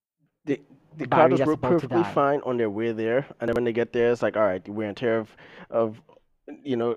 [0.45, 0.61] the
[0.97, 3.55] the car does that's work about to perfectly fine on their way there, and then
[3.55, 5.37] when they get there, it's like, all right, wear and tear of,
[5.70, 6.01] of
[6.62, 6.97] you know,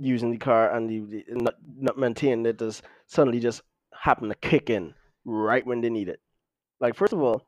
[0.00, 3.62] using the car and the, the not not maintaining it just suddenly just
[3.94, 4.94] happen to kick in
[5.24, 6.20] right when they need it.
[6.80, 7.46] Like first of all,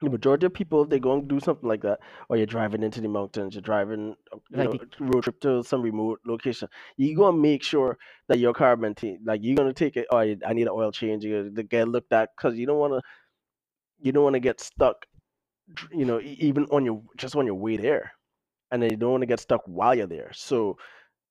[0.00, 2.82] the majority of people if they go and do something like that, or you're driving
[2.82, 4.14] into the mountains, you're driving,
[4.50, 8.54] you Like know, road trip to some remote location, you gonna make sure that your
[8.54, 9.20] car maintain.
[9.24, 10.06] Like you're gonna take it.
[10.10, 11.24] Oh, I need an oil change.
[11.24, 13.00] You gotta get looked at because you don't want to
[14.00, 15.06] you don't want to get stuck
[15.92, 18.12] you know even on your just on your way there
[18.70, 20.76] and then you don't want to get stuck while you're there so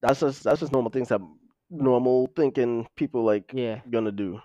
[0.02, 1.22] that's just that's just normal things that
[1.70, 3.80] normal thinking people like yeah.
[3.90, 4.40] gonna do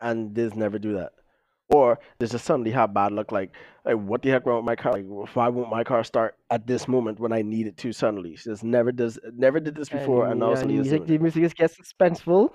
[0.00, 1.12] and there's never do that
[1.68, 3.52] or there's just suddenly have bad luck like
[3.86, 5.04] hey, what the heck wrong with my car like
[5.34, 8.50] why won't my car start at this moment when i need it to suddenly She
[8.50, 11.42] just never does never did this before and, yeah, also the needs music the music
[11.42, 12.50] just gets suspenseful,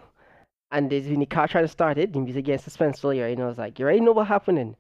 [0.72, 3.16] and there's when the car trying to start it, the music gets suspenseful.
[3.16, 4.76] You already know, it's like you already know what happening.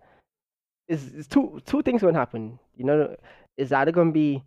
[0.87, 2.59] It's, it's two two things gonna happen.
[2.75, 3.15] You know,
[3.57, 4.43] is either gonna be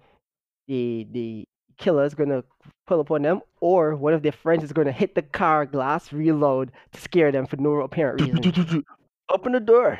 [0.68, 1.44] the the
[1.78, 2.44] killer is gonna
[2.86, 6.12] pull up on them, or one of their friends is gonna hit the car glass,
[6.12, 8.84] reload to scare them for no apparent reason.
[9.28, 9.98] Open the door,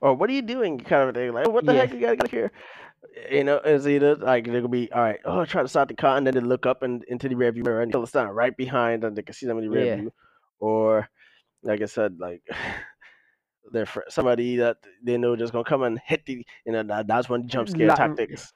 [0.00, 0.78] or what are you doing?
[0.78, 1.32] Kind of thing.
[1.32, 1.80] Like, what the Yeah.
[1.80, 2.50] heck you gotta get here?
[3.30, 5.20] You know, it's either like they're gonna be all right.
[5.24, 7.64] Oh, try to start the car, and then they look up and into the rearview
[7.64, 9.84] mirror, and the killer's standing right behind, and they can see them in the rear
[9.86, 9.96] Yeah.
[9.96, 10.12] view.
[10.58, 11.08] Or,
[11.62, 12.42] like I said, like
[13.72, 16.44] they're fr- somebody that they know just gonna come and hit the.
[16.66, 18.52] You know, that, that's when jump scare tactics.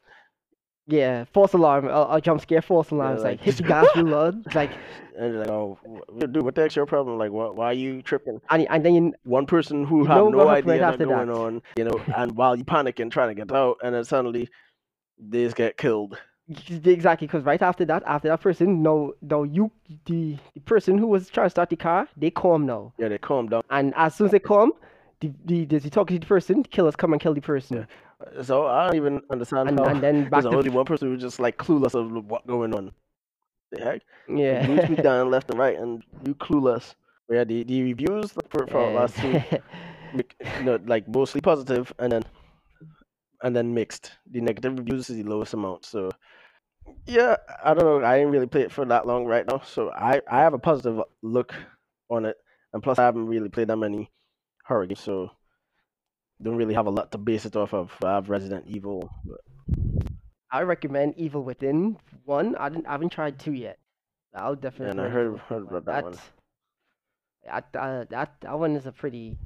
[0.88, 3.14] Yeah, false alarm, a, a jump scare, false alarm.
[3.14, 4.46] it's like- like hit the gas, reload.
[4.46, 4.70] It's like,
[5.18, 5.78] And like, oh,
[6.18, 7.18] dude, what the heck's your problem?
[7.18, 8.40] Like, why, why are you tripping?
[8.50, 11.32] and, and then you, one person who have no idea what's after going that.
[11.34, 14.48] on, you know, and while you panicking trying to get out, and then suddenly
[15.18, 16.18] they just get killed.
[16.84, 19.72] Exactly, because right after that, after that person, no, no, you,
[20.04, 23.18] the, the person who was trying to start the car, they calm now, Yeah, they
[23.18, 23.62] calm down.
[23.70, 24.70] and as soon as they calm,
[25.18, 27.88] the the, the, the the person, the killers come and kill the person,
[28.42, 31.08] So I don't even understand and, how and then back there's to only one person
[31.08, 32.92] who's just like clueless of what going on.
[33.72, 34.02] The heck?
[34.28, 36.94] yeah, News me down left and right, and you clueless.
[37.28, 39.32] Yeah, the, the reviews for for last two,
[40.14, 42.22] mic- you know, like mostly positive, and then
[43.42, 44.12] and then mixed.
[44.30, 45.84] The negative reviews is the lowest amount.
[45.84, 46.10] So
[47.06, 48.06] yeah, I don't know.
[48.06, 50.58] I didn't really play it for that long right now, so I I have a
[50.58, 51.54] positive look
[52.08, 52.36] on it,
[52.72, 54.10] and plus I haven't really played that many
[54.64, 55.30] horror games, so
[56.42, 57.92] don't really have a lot to base it off of.
[58.02, 59.10] I have Resident Evil.
[59.24, 59.40] but-
[60.50, 62.54] I recommend Evil Within one.
[62.56, 63.78] I didn't, I haven't tried two yet.
[64.34, 64.90] I'll definitely.
[64.92, 66.12] And I heard heard about that one.
[67.44, 69.36] That, that, uh, that that one is a pretty,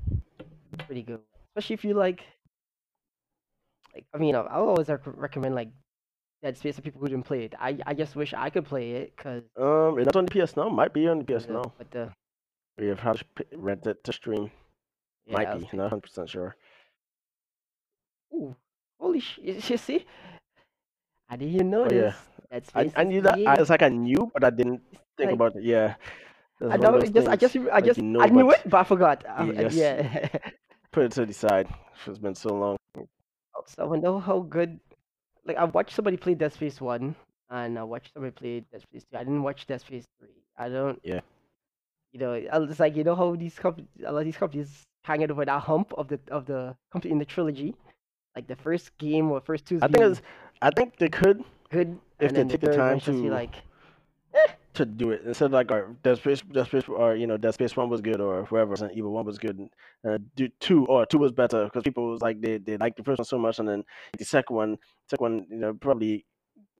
[0.86, 1.16] pretty good.
[1.18, 1.24] one.
[1.56, 2.22] Especially if you like,
[3.94, 5.68] like I mean, I I always rec- recommend like
[6.42, 7.54] Dead Space to people who didn't play it.
[7.58, 10.56] I I just wish I could play it because Um, it's not on the PS
[10.56, 10.68] now.
[10.68, 11.72] Might be on the PS now.
[11.78, 12.12] but the
[12.78, 14.50] We have had to p- rent it to stream.
[15.26, 15.64] yeah, Might I be.
[15.72, 16.56] Not 100 percent sure.
[18.34, 18.54] Ooh,
[18.98, 19.62] holy shit!
[19.70, 20.06] You see,
[21.28, 22.12] I didn't even know Oh, yeah.
[22.12, 22.16] this.
[22.50, 23.38] Dead I, I knew that.
[23.46, 24.80] I, it's like I knew, but I didn't
[25.16, 25.62] think like- about it.
[25.62, 25.94] Yeah.
[26.60, 27.00] That's I one of know.
[27.00, 28.84] those Just I just I like, just you know, I knew but it, but I
[28.84, 29.24] forgot.
[29.28, 30.28] I- you I- just- yeah.
[30.92, 31.68] Put it to the side.
[32.06, 32.76] It's been so long.
[32.96, 34.80] So I wonder how good.
[35.46, 37.14] Like I watched somebody play Dead Space One,
[37.50, 39.16] and I watched somebody play Dead Space Two.
[39.16, 40.42] I didn't watch Dead Space Three.
[40.58, 40.98] I don't.
[41.04, 41.20] Yeah.
[42.12, 44.82] You know, I was like you know how these comp- a lot of these companies
[45.04, 47.74] hanging over that hump of the of the company in the trilogy,
[48.36, 49.78] like the first game or first two.
[49.82, 50.22] I think it's.
[50.62, 53.56] I think they could could if they take the the time to- like,
[54.74, 57.52] to do it instead of like our Dead Space, Dead Space, or you know, Dead
[57.54, 59.70] Space One was good, or whoever Resident Evil One was good, and
[60.08, 63.04] uh, do two or two was better because people was like they they liked the
[63.04, 63.84] first one so much, and then
[64.16, 64.78] the second one,
[65.08, 66.24] second one, you know, probably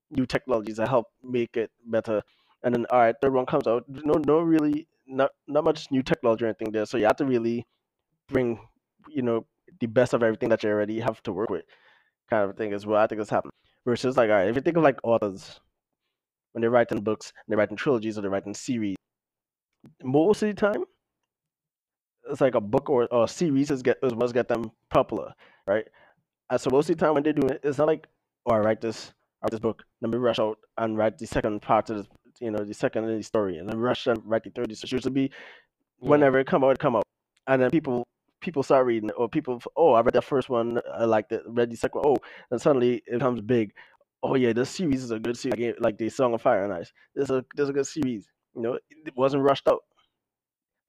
[0.09, 2.21] new technologies that help make it better,
[2.63, 6.01] and then all right, third one comes out, no, no, really, not not much new
[6.03, 7.65] technology or anything there, so you have to really
[8.29, 8.59] bring,
[9.09, 9.45] you know,
[9.79, 11.63] the best of everything that you already have to work with,
[12.29, 13.01] kind of thing as well.
[13.01, 13.51] I think it's happened.
[13.85, 15.59] versus like all right, if you think of like authors
[16.53, 18.95] when they're writing books, they're writing trilogies or they're writing series.
[20.03, 20.83] Most of the time,
[22.29, 25.33] it's like a book or, or a series is get is what's get them popular,
[25.67, 25.85] right?
[26.49, 28.07] And so most of the time when they're doing it, it's not like,
[28.45, 31.25] oh, I write this, I write this book, let me rush out and write the
[31.25, 32.07] second part of this,
[32.39, 34.75] you know, the second of the story, and then rush and write the third.
[34.77, 35.31] So it usually be
[35.99, 37.03] whenever it come out, it come out,
[37.47, 38.03] and then people
[38.41, 41.71] people start reading or people, oh, I read the first one, I liked it, read
[41.71, 43.71] the second, one, oh, and suddenly it becomes big.
[44.23, 46.73] Oh yeah, this series is a good series, like, like the Song of Fire and
[46.73, 46.91] Ice.
[47.15, 48.27] This is a this is a good series.
[48.55, 49.81] You know, it wasn't rushed out.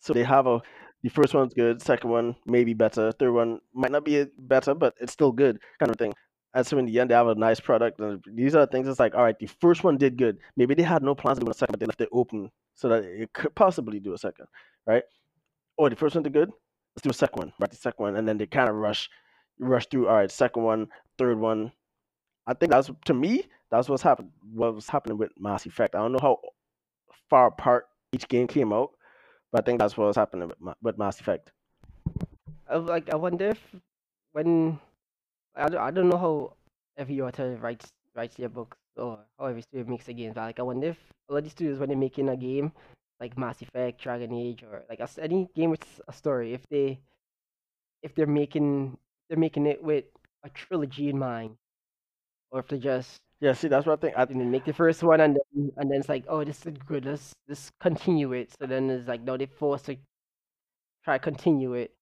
[0.01, 0.61] So they have a
[1.03, 4.95] the first one's good, second one maybe better, third one might not be better, but
[5.01, 6.13] it's still good, kind of thing.
[6.55, 7.99] And so in the end, they have a nice product.
[8.01, 8.87] And these are things.
[8.87, 10.37] It's like, all right, the first one did good.
[10.57, 12.89] Maybe they had no plans to do a second, but they left it open so
[12.89, 14.47] that it could possibly do a second,
[14.87, 15.03] right?
[15.79, 16.51] Or the first one did good.
[16.95, 17.71] Let's do a second one, right?
[17.71, 19.09] The second one, and then they kind of rush,
[19.59, 20.09] rush through.
[20.09, 20.89] All right, second one,
[21.19, 21.73] third one.
[22.47, 23.45] I think that's to me.
[23.71, 24.31] That's what's happened.
[24.53, 25.95] What was happening with Mass Effect?
[25.95, 26.39] I don't know how
[27.31, 28.91] far apart each game came out,
[29.51, 31.51] but I think that's what was happening with, with Mass Effect.
[32.69, 33.61] I like I wonder if
[34.33, 34.79] when
[35.57, 36.57] I don't, I don't know how
[36.97, 40.33] every author writes writes their books or how every studio makes a game.
[40.35, 40.99] But like I wonder if
[41.31, 42.73] a lot of studios when they're making a game
[43.23, 47.01] like Mass Effect, Dragon Age, or like any game with a story, if they
[48.03, 48.99] if they're making
[49.29, 50.05] they're making it with
[50.45, 51.57] a trilogy in mind,
[52.51, 54.19] or if they just Yeah, see, that's what I think.
[54.19, 56.75] I, know, make the first one and then and then it's like oh this is
[56.87, 58.53] good let's let's continue it.
[58.61, 59.97] So then it's like no they forced to
[61.05, 61.93] try to continue it,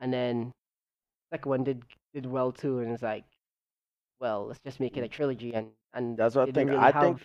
[0.00, 0.52] and then
[1.32, 1.84] second one did
[2.14, 3.24] did well too, and it's like,
[4.20, 6.70] well, let's just make it a trilogy and and That's what I think.
[6.70, 7.22] really I have think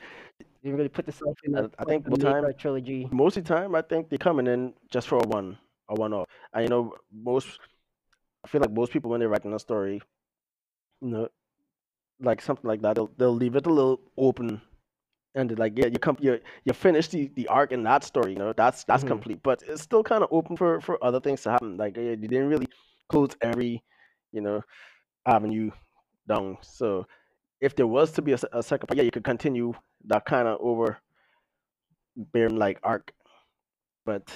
[0.64, 3.10] they really put themselves in I, I think most time, trilogy.
[3.12, 5.58] most of the time, I think they're coming in just for a one,
[5.90, 6.28] a one off.
[6.54, 7.60] And you know, most
[8.46, 10.02] I feel like most people when they're writing a story,
[11.02, 11.30] you know,
[12.22, 14.62] like something like that, they'll they'll leave it a little open
[15.36, 18.40] and like yeah, you come you you finish the, the arc in that story, you
[18.40, 19.08] know, that's that's Mhm.
[19.08, 19.42] complete.
[19.44, 21.78] But it's still kind of open for for other things to happen.
[21.78, 22.68] Like yeah, you didn't really
[23.10, 23.84] close every,
[24.32, 24.62] you know,
[25.26, 25.72] avenue
[26.28, 26.58] down.
[26.62, 27.06] So
[27.62, 29.74] if there was to be a, a second part, yeah, you could continue
[30.06, 30.98] that kind of over
[32.16, 33.12] bearing like arc.
[34.06, 34.30] But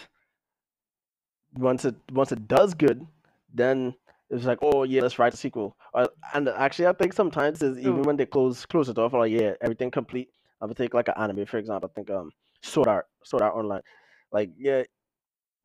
[1.56, 3.06] once it once it does good,
[3.54, 3.94] then
[4.30, 5.76] it's like, oh yeah, let's write a sequel.
[5.94, 9.14] Uh, and actually, I think sometimes is even So- when they close close it off,
[9.14, 10.30] like yeah, everything complete.
[10.62, 11.90] I would take like an anime for example.
[11.92, 13.82] I think um Sword Art, Sword Art Online,
[14.32, 14.84] like yeah,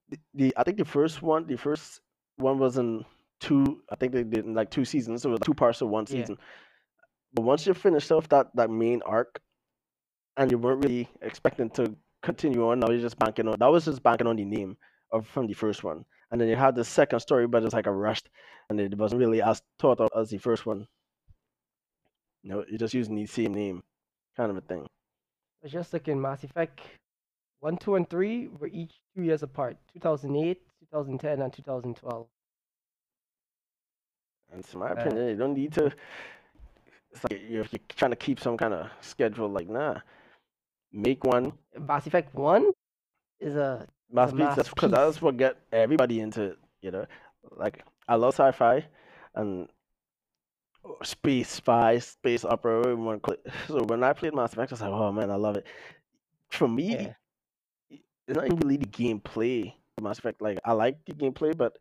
[0.08, 2.00] the, the I think the first one, the first
[2.36, 3.04] one was in
[3.40, 3.82] two.
[3.90, 5.22] I think they did in like two seasons.
[5.22, 6.26] So it was two parts of one Yeah.
[7.32, 9.40] But once you finish off that that main arc,
[10.36, 13.58] and you weren't really expecting to continue on, now you're just banking on.
[13.58, 14.76] That was just banking on the name
[15.12, 17.86] of from the first one, and then you had the second story, but it's like
[17.86, 18.28] a rushed,
[18.68, 20.86] and it wasn't really as thought of as the first one.
[22.42, 23.82] You know, you're just using the same name,
[24.36, 24.82] kind of a thing.
[24.82, 26.80] I was just looking Mass Effect,
[27.60, 32.26] one, two, and three were each two years apart: 2008, 2010, and 2012.
[34.50, 35.92] And it's my Uh, opinion, you don't need to.
[37.12, 39.48] It's like you're, you're trying to keep some kind of schedule.
[39.48, 40.00] Like, nah,
[40.92, 42.70] make one Mass Effect one
[43.40, 44.46] is a masterpiece.
[44.56, 46.58] That's because that's what get everybody into it.
[46.82, 47.06] You know,
[47.56, 48.84] like I love sci-fi
[49.34, 49.68] and
[51.02, 52.88] space spy, space opera.
[52.88, 53.46] you call it.
[53.68, 55.66] So when I played Mass Effect, I was like, oh man, I love it.
[56.50, 57.12] For me, yeah.
[57.90, 60.40] it's not even really the gameplay of Mass Effect.
[60.40, 61.76] Like I like the gameplay, but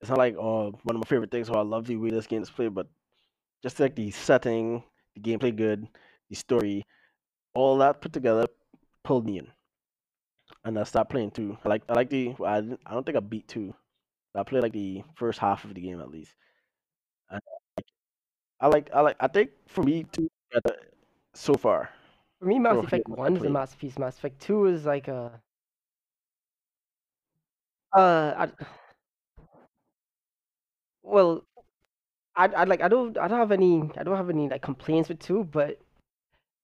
[0.00, 1.48] it's not like oh one of my favorite things.
[1.48, 2.88] Oh, I love the way this game is played, but
[3.62, 4.82] just like the setting,
[5.14, 5.88] the gameplay good,
[6.30, 6.84] the story,
[7.54, 8.46] all that put together
[9.04, 9.48] pulled me in,
[10.64, 11.56] and I started playing two.
[11.64, 13.74] I like I like the I didn't, I don't think I beat two.
[14.34, 16.34] but I played like the first half of the game at least.
[17.30, 17.40] And
[18.60, 20.28] I like I like I think for me two
[21.34, 21.90] so far.
[22.38, 23.98] For me, Mass Effect one is a masterpiece.
[23.98, 25.40] Mass Effect two is like a
[27.92, 28.64] uh, I,
[31.02, 31.44] well,
[32.36, 35.08] I I like I don't I don't have any I don't have any like complaints
[35.08, 35.78] with two, but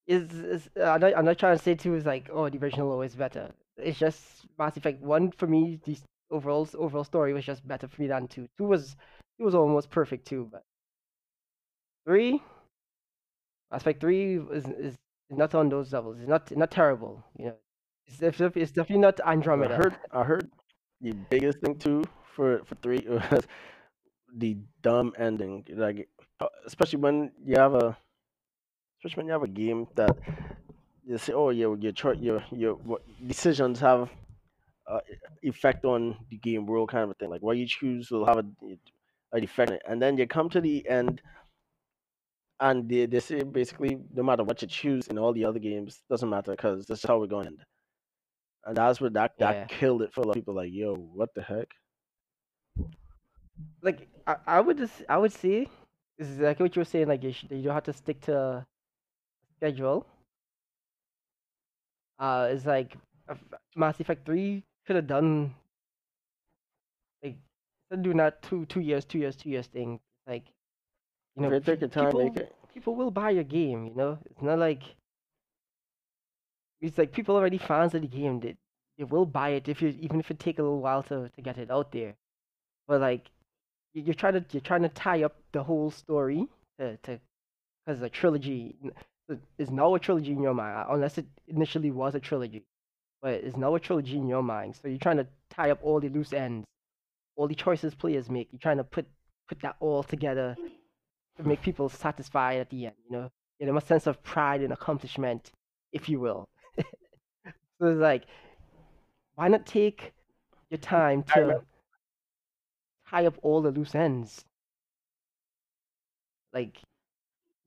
[0.07, 2.57] is is uh, I'm not, I'm not trying to say two is like oh the
[2.59, 3.51] original always better.
[3.77, 5.79] It's just Mass Effect one for me.
[5.85, 5.97] The
[6.31, 8.47] overall overall story was just better for me than two.
[8.57, 8.95] Two was
[9.39, 10.63] it was almost perfect too, but
[12.05, 12.41] three
[13.71, 14.95] Mass Effect three is is
[15.29, 16.19] not on those levels.
[16.19, 17.23] It's not not terrible.
[17.37, 17.55] You know,
[18.07, 19.75] it's definitely it's definitely not I Andromeda.
[19.75, 20.49] heard I heard
[21.01, 22.03] the biggest thing too
[22.35, 23.47] for for three was
[24.35, 25.65] the dumb ending.
[25.69, 26.09] Like
[26.39, 27.97] uh, especially when you have a
[28.97, 30.15] especially when you have a game that
[31.05, 34.09] you say, oh yeah, your your your what decisions have
[34.87, 34.99] uh,
[35.43, 37.29] effect on the game world kind of a thing.
[37.29, 38.45] Like what you choose will have a,
[39.33, 39.83] a effect, on it.
[39.87, 41.21] and then you come to the end,
[42.59, 46.01] and they, they say basically no matter what you choose in all the other games
[46.09, 47.65] doesn't matter because this is how we're going to end.
[48.65, 49.67] And that's what that Yeah.
[49.67, 50.55] that killed it for a lot of people.
[50.55, 51.69] Like yo, what the heck?
[53.81, 55.67] Like I, I would just I would say
[56.17, 57.07] is exactly what you were saying.
[57.07, 58.67] Like you should, you don't have to stick to a
[59.57, 60.05] schedule.
[62.19, 62.95] Uh, it's like
[63.29, 63.35] uh,
[63.75, 65.55] Mass Effect Three could have done
[67.23, 67.37] like
[68.01, 69.99] doing that two two years two years two years thing.
[70.27, 70.43] Like
[71.35, 73.87] you know, take your time, people people will buy your game.
[73.87, 74.83] You know, it's not like
[76.81, 78.39] it's like people already fans of the game.
[78.41, 78.57] That
[78.97, 81.41] they will buy it if you even if it take a little while to to
[81.41, 82.15] get it out there.
[82.87, 83.31] But like
[83.93, 86.47] you're trying to you're trying to tie up the whole story
[86.79, 87.19] to to
[87.85, 88.75] because a trilogy
[89.57, 92.63] is now a trilogy in your mind uh, unless it initially was a trilogy
[93.21, 94.75] but it's now a trilogy in your mind.
[94.81, 96.65] So you're trying to tie up all the loose ends
[97.35, 98.49] all the choices players make.
[98.51, 99.05] You're trying to put
[99.47, 100.57] put that all together
[101.37, 103.29] to make people satisfied at the end you know?
[103.59, 105.51] Give them a sense of pride and accomplishment
[105.91, 106.49] if you will.
[107.81, 108.23] So it's like
[109.35, 110.11] why not take
[110.69, 111.63] your time to
[113.09, 114.45] tie up all the loose ends
[116.53, 116.77] like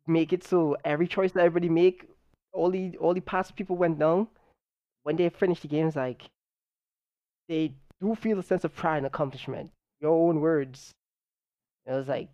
[0.06, 2.08] make it so every choice that everybody make,
[2.52, 4.28] all the all the past people went down.
[5.04, 6.22] When they finish the games, like
[7.48, 9.70] they do feel a sense of pride and accomplishment.
[10.00, 10.92] Your own words.
[11.86, 12.28] It was like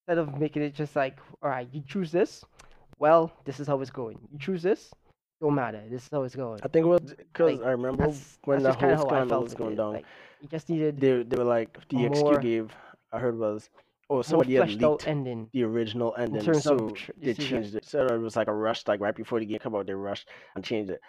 [0.00, 2.44] instead of making it just like, all right, you choose this.
[2.98, 4.18] Well, this is how it's going.
[4.32, 4.90] You choose this.
[5.40, 5.82] Don't matter.
[5.90, 6.60] This is how it's going.
[6.62, 9.54] I think it was because Like, I remember That's, when that's the whole scandal was
[9.54, 9.94] going down.
[9.94, 10.06] Like,
[10.42, 12.74] you just needed they they were like the excuse more- gave
[13.12, 13.70] I heard was
[14.10, 17.32] oh somebody had fleshed out leaked ending the original ending, terms of so tr- they
[17.32, 17.62] decision.
[17.62, 17.84] changed it.
[17.84, 20.28] So it was like a rush, like right before the game come out, they rushed
[20.56, 21.00] and changed it.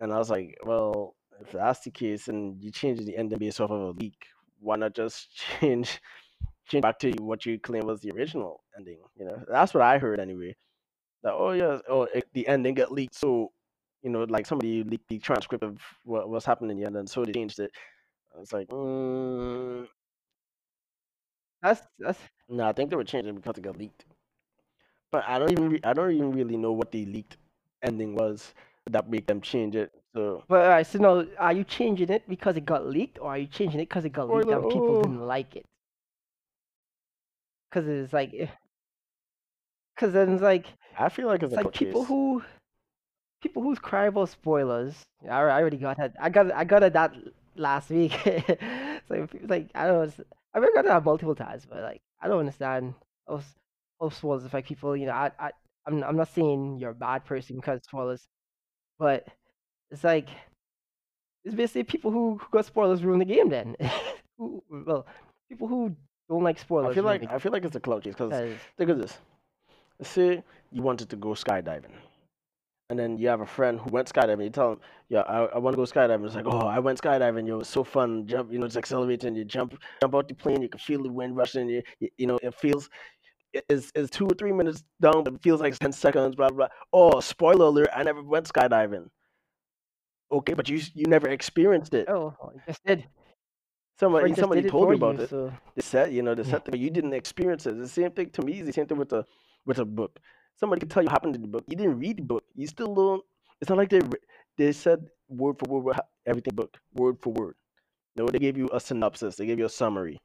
[0.00, 3.60] And I was like, well, if that's the case, and you change the ending based
[3.60, 4.16] off of a leak,
[4.60, 5.28] why not just
[5.60, 6.00] change
[6.68, 9.00] change back to what you claim was the original ending?
[9.18, 10.56] You know, that's what I heard anyway.
[11.22, 13.52] That oh yeah, oh it, the ending got leaked, so
[14.02, 17.10] you know, like somebody leaked the transcript of what was happening in the end, and
[17.10, 17.72] so they changed it.
[18.34, 19.86] I was like, mm,
[21.62, 22.18] That's that's
[22.48, 24.04] no, I think they were changing because it got leaked.
[25.10, 27.36] But I don't even re- I don't even really know what the leaked
[27.82, 28.54] ending was
[28.90, 29.90] that made them change it.
[30.14, 33.38] So but alright, so no, are you changing it because it got leaked or are
[33.38, 35.02] you changing it because it got leaked and people oh.
[35.02, 35.66] didn't like it?
[37.70, 38.32] Because it's like,
[39.94, 40.66] because then it's like
[40.98, 42.08] I feel like it's, it's a like court people case.
[42.08, 42.42] who
[43.42, 44.94] people who cry about spoilers.
[45.28, 46.14] I, I already got that.
[46.20, 47.14] I got I got it that
[47.58, 48.12] last week.
[49.08, 50.24] so like I don't know.
[50.54, 52.94] I've been that multiple times, but like I don't understand
[53.28, 53.58] how, s-
[54.00, 54.96] how spoilers affect people.
[54.96, 55.50] You know, I I
[55.86, 58.26] I'm I'm not saying you're a bad person because spoilers,
[58.98, 59.26] but
[59.90, 60.28] it's like
[61.44, 63.48] it's basically people who, who got spoilers ruin the game.
[63.48, 63.76] Then,
[64.38, 65.06] who well,
[65.48, 65.94] people who
[66.28, 66.92] don't like spoilers.
[66.92, 68.32] I feel like I feel like it's a clout because
[68.76, 69.18] think of this.
[69.98, 71.92] Let's say you wanted to go skydiving.
[72.90, 74.44] And then you have a friend who went skydiving.
[74.44, 74.80] You tell him,
[75.10, 77.46] "Yeah, I, I want to go skydiving." It's like, "Oh, I went skydiving.
[77.46, 78.26] Yo, it was so fun.
[78.26, 79.34] Jump, you know, it's accelerating.
[79.36, 80.62] You jump, jump out the plane.
[80.62, 81.68] You can feel the wind rushing.
[81.68, 82.88] You, you, you know, it feels
[83.52, 86.34] it is is two or three minutes down, but it feels like it's ten seconds.
[86.34, 86.68] Blah blah.
[86.68, 86.68] blah.
[86.94, 87.90] Oh, spoiler alert!
[87.94, 89.08] I never went skydiving.
[90.32, 92.08] Okay, but you you never experienced it.
[92.08, 93.04] oh, you just did.
[94.00, 95.30] Somebody just somebody did told me about you, it.
[95.30, 96.52] so They said, you know, they Yeah.
[96.52, 97.78] said, but you didn't experience it.
[97.78, 99.26] The same thing to me is the same thing with a
[99.66, 100.18] with a book.
[100.58, 101.64] Somebody can tell you what happened in the book.
[101.68, 102.44] You didn't read the book.
[102.54, 103.24] You still don't.
[103.60, 104.00] It's not like they
[104.56, 105.96] they said word for word
[106.26, 107.54] everything book word for word.
[108.16, 109.36] No, they gave you a synopsis.
[109.36, 110.18] They gave you a summary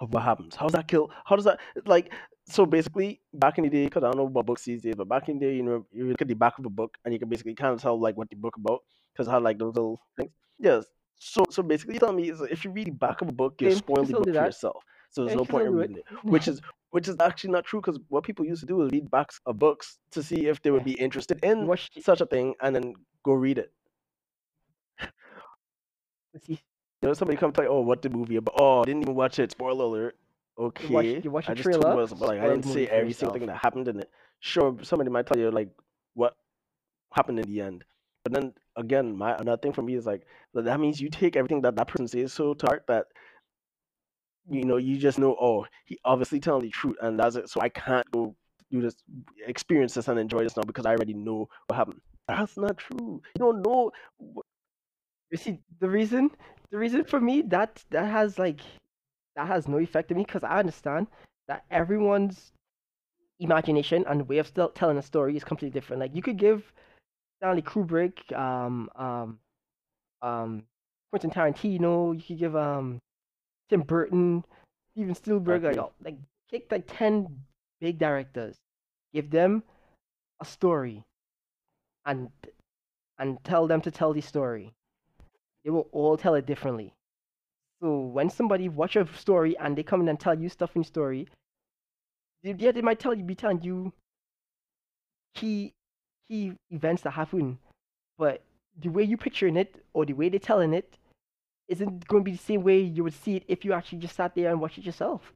[0.00, 0.54] of what happens.
[0.54, 1.10] How does that kill?
[1.24, 2.12] How does that like?
[2.48, 5.08] So basically, back in the day, because I don't know about books these days, but
[5.08, 7.12] back in the day, you know, you look at the back of a book and
[7.12, 9.74] you can basically kind of tell like what the book about because how like those
[9.74, 10.30] little things.
[10.60, 10.84] Yes.
[11.18, 13.60] So so basically, you tell me is if you read the back of a book,
[13.60, 14.84] you spoiling the book for yourself.
[15.10, 16.60] So there's no point in reading it, which is
[16.90, 19.58] which is actually not true because what people used to do is read backs of
[19.58, 22.94] books to see if they would be interested in watch such a thing and then
[23.24, 23.72] go read it.
[26.48, 26.58] You
[27.02, 28.54] know, somebody come tell you, oh, what the movie about?
[28.58, 29.50] Oh, I didn't even watch it.
[29.52, 30.16] Spoiler alert.
[30.58, 32.20] you watch Okay, you watch I just told trailer, what it was.
[32.20, 34.10] Like I didn't for every single thing that happened in it.
[34.40, 35.70] Sure, somebody might tell you like
[36.14, 36.34] what
[37.12, 37.84] happened in the end,
[38.24, 41.36] but then again, my another thing for me is like that that means you take
[41.36, 43.06] everything that that person says so to heart that
[44.48, 47.48] you know you just know oh he obviously telling the truth and that's it.
[47.48, 48.34] So I can't go
[48.70, 48.96] do this,
[49.46, 52.00] experience this and enjoy this now because I already know what happened.
[52.28, 53.22] That's not true.
[53.36, 53.92] You don't know.
[55.30, 56.30] You see the reason
[56.70, 58.60] the reason for me that that has like
[59.36, 61.06] that has no effect on me because I understand
[61.48, 62.52] that everyone's
[63.38, 66.00] imagination and way of still telling a story is completely different.
[66.00, 66.72] Like you could give
[67.38, 69.38] Stanley Kubrick, um, um,
[70.22, 70.62] um,
[71.10, 72.14] Quentin Tarantino.
[72.14, 73.00] You could give um
[73.68, 74.44] Tim Burton,
[74.92, 75.64] Steven Spielberg.
[75.64, 75.80] Like Exactly.
[75.80, 76.16] oh, like
[76.50, 77.44] pick like ten
[77.80, 78.56] big directors,
[79.12, 79.62] give them
[80.40, 81.04] a story,
[82.04, 82.30] and
[83.18, 84.72] and tell them to tell the story.
[85.64, 86.94] They will all tell it differently.
[87.82, 90.82] So when somebody watch a story and they come in and tell you stuff in
[90.82, 91.28] the story,
[92.42, 93.92] they, yeah, they might tell you, be telling you
[95.34, 95.74] key
[96.28, 97.58] key events that happen,
[98.18, 98.42] but
[98.80, 100.98] the way you picturing it or the way they're telling it
[101.68, 104.16] isn't going to be the same way you would see it if you actually just
[104.16, 105.32] sat there and watched it yourself.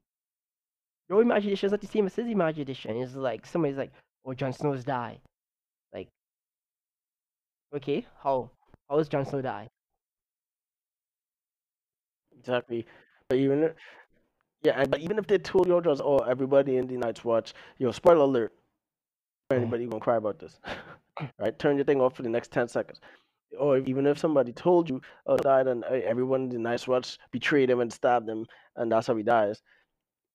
[1.09, 2.97] Your imagination is not the same as his imagination.
[2.97, 3.93] It's like somebody's like,
[4.25, 5.19] "Oh, Jon Snow's die."
[5.93, 6.09] Like,
[7.75, 8.51] okay, how
[8.89, 9.69] how does Jon Snow die?
[12.39, 12.87] Exactly.
[13.29, 13.75] But even
[14.63, 17.55] yeah, and- but even if they told you just oh everybody in the Night's Watch,
[17.79, 18.53] yo, spoiler alert,
[19.53, 19.57] mm.
[19.57, 20.61] anybody gonna cry about this,
[21.39, 21.59] right?
[21.59, 23.01] Turn your thing off for the next ten seconds.
[23.59, 27.19] Or even if somebody told you oh died and uh, everyone in the Night's Watch
[27.33, 28.47] betrayed him and stabbed him
[28.77, 29.61] and that's how he dies,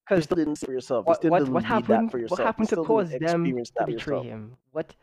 [0.03, 1.05] because you still didn't see for yourself.
[1.05, 2.07] You what still what what happened?
[2.07, 2.39] that for What yourself.
[2.39, 4.57] You happened to cause them to betray him?
[4.71, 4.93] What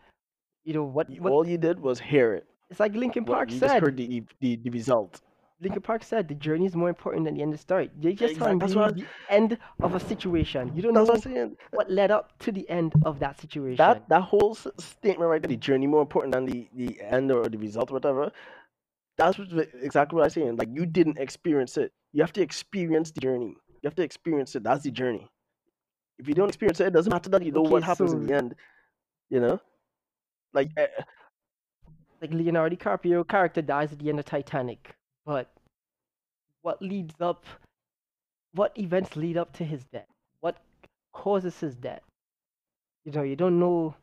[0.65, 0.85] you know?
[0.85, 1.33] What what?
[1.33, 2.47] all you did was hear it.
[2.71, 3.83] It's like Linkin What Park you just said.
[3.83, 5.21] heard the the, the result.
[5.63, 7.91] Linkin Park said the journey is more important than the end of the story.
[8.01, 10.73] They just telling Exact- that's you the end of a situation.
[10.75, 11.57] You don't That's know what I'm saying.
[11.71, 13.77] what led up to the end of that situation.
[13.77, 17.49] That that whole statement right there, the journey more important than the the end or
[17.49, 18.33] the result, or whatever.
[19.19, 19.49] That's what,
[19.81, 20.57] exactly what I'm saying.
[20.57, 21.93] Like you didn't experience it.
[22.13, 23.55] You have to experience the journey.
[23.83, 24.65] You have to experience it.
[24.65, 25.29] That's the journey.
[26.19, 28.27] If you don't experience it, it doesn't matter that you know Okay, what happens in
[28.27, 28.55] the end.
[29.31, 29.61] You know,
[30.53, 30.87] like eh,
[32.21, 34.95] like Leonardo DiCaprio character dies at the end of Titanic,
[35.25, 35.51] but
[36.63, 37.45] what leads up?
[38.55, 40.07] What events lead up to his death?
[40.41, 40.57] What
[41.13, 42.03] causes his death.
[43.05, 43.95] You know, you don't know.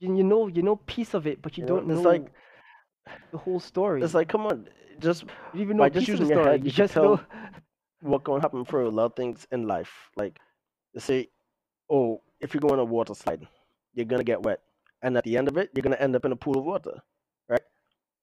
[0.00, 2.32] You, you know, you know piece of it, but you, You don't know it's like
[3.30, 4.02] the whole story.
[4.02, 4.68] it's like come on,
[5.00, 6.50] just you even by know just of the using your story.
[6.52, 7.20] head, you you just tell know.
[8.00, 10.10] what gonna happen for a lot of things in life.
[10.16, 10.38] Like
[10.94, 11.28] they say,
[11.90, 13.46] oh, if you go on a water slide,
[13.94, 14.60] you're gonna get wet,
[15.02, 17.02] and at the end of it, you're gonna end up in a pool of water?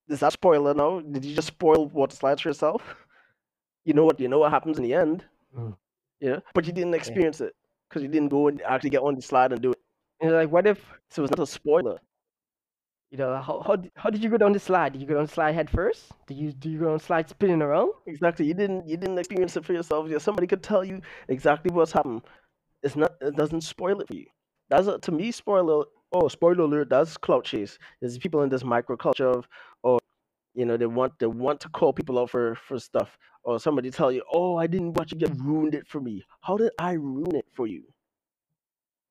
[0.09, 0.99] Is that spoiler now?
[1.01, 2.95] Did you just spoil water slides for yourself?
[3.85, 4.19] You know what?
[4.19, 5.25] You know what happens in the end.
[5.57, 5.75] Mm.
[6.19, 7.53] Yeah, but you didn't experience it
[7.89, 9.79] because you didn't go and actually get on the slide and do it.
[10.21, 10.79] And like, what if
[11.09, 11.99] So it's not a spoiler.
[13.11, 14.93] you know how how how did you go down the slide?
[14.93, 16.11] Did you go down the slide head first?
[16.27, 17.91] Did you do you go down the slide spinning around?
[18.07, 18.45] Exactly.
[18.45, 20.09] You didn't you didn't experience it for yourself.
[20.09, 22.23] Yeah, somebody could tell you exactly what's happened.
[22.81, 24.25] It's not it doesn't spoil it for you.
[24.69, 27.77] That's a, to me spoiler oh spoiler alert, that's clout chase.
[28.01, 29.47] There's people in this microculture of
[29.83, 29.99] oh
[30.55, 33.17] you know, they want they want to call people out for, for stuff.
[33.45, 36.23] Or somebody tell you, Oh, I didn't watch it yet, ruined it for me.
[36.41, 37.83] How did I ruin it for you?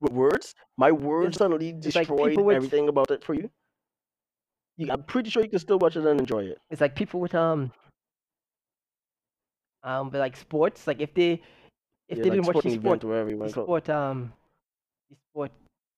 [0.01, 0.55] With words?
[0.79, 3.51] My words It's- suddenly it's like destroyed with- everything about it for you.
[4.79, 4.91] you.
[4.91, 6.59] I'm pretty sure you can still watch it and enjoy it.
[6.71, 7.73] It's like people with um
[9.83, 10.87] um but like sports.
[10.87, 11.33] Like if they
[12.09, 13.55] if Yeah, they like didn't watch the sport event or whatever you the want to
[13.55, 13.67] call it.
[13.85, 14.33] sport um
[15.11, 15.53] the sport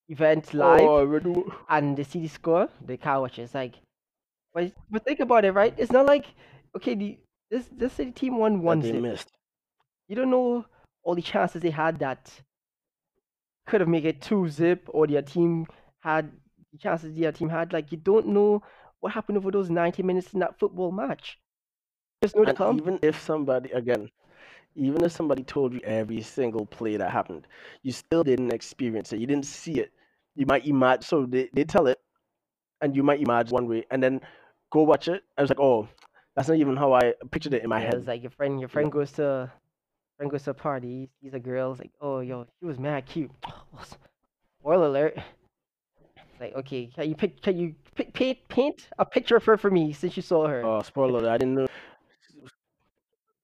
[0.09, 3.43] event live Oh, and they see the score, they can't watch it.
[3.43, 3.75] It's like
[4.53, 5.75] but but think about it, right?
[5.77, 6.27] It's not like
[6.77, 7.19] okay, the
[7.51, 9.33] this this city team won one they missed.
[10.09, 10.65] You don't know
[11.03, 12.33] all the chances they had that
[13.67, 15.67] could have made it two zip or their team
[16.01, 16.31] had
[16.73, 17.73] the chances their team had.
[17.73, 18.63] Like you don't know
[19.01, 21.39] what happened over those ninety minutes in that football match.
[22.23, 24.09] Just know And even if somebody again,
[24.77, 27.47] even if somebody told you every single play that happened,
[27.83, 29.21] you still didn't experience it.
[29.21, 29.93] You didn't see it.
[30.35, 31.03] You might imagine.
[31.03, 31.99] So they, they tell it,
[32.81, 34.21] and you might imagine one way, and then
[34.71, 35.23] go watch it.
[35.39, 35.89] I was like, oh,
[36.35, 37.97] that's not even how I pictured it in my Yeah, head.
[37.97, 39.51] it's like your friend, your friend goes to,
[40.17, 43.07] friend goes to a party, sees a girl, it's like, oh, yo, she was mad
[43.07, 43.31] cute.
[44.61, 45.19] Spoiler alert.
[46.41, 49.71] Like, okay, can you pick, can you pick, paint, paint a picture of her for
[49.71, 50.63] me since you saw her?
[50.65, 51.21] Oh, spoiler!
[51.21, 51.67] alert, I didn't know.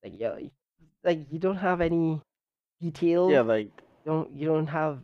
[0.02, 0.38] Like, yo,
[1.04, 2.20] like you don't have any
[2.80, 3.32] details.
[3.32, 3.70] Yeah, like
[4.04, 4.98] don't you don't have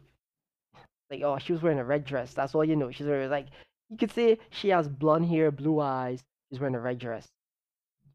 [1.11, 2.35] like, oh, she was wearing a red dress.
[2.35, 2.91] That's all you know.
[2.91, 3.47] She's wearing like
[3.91, 6.23] you could say she has blonde hair, blue eyes.
[6.51, 7.27] She's wearing a red dress.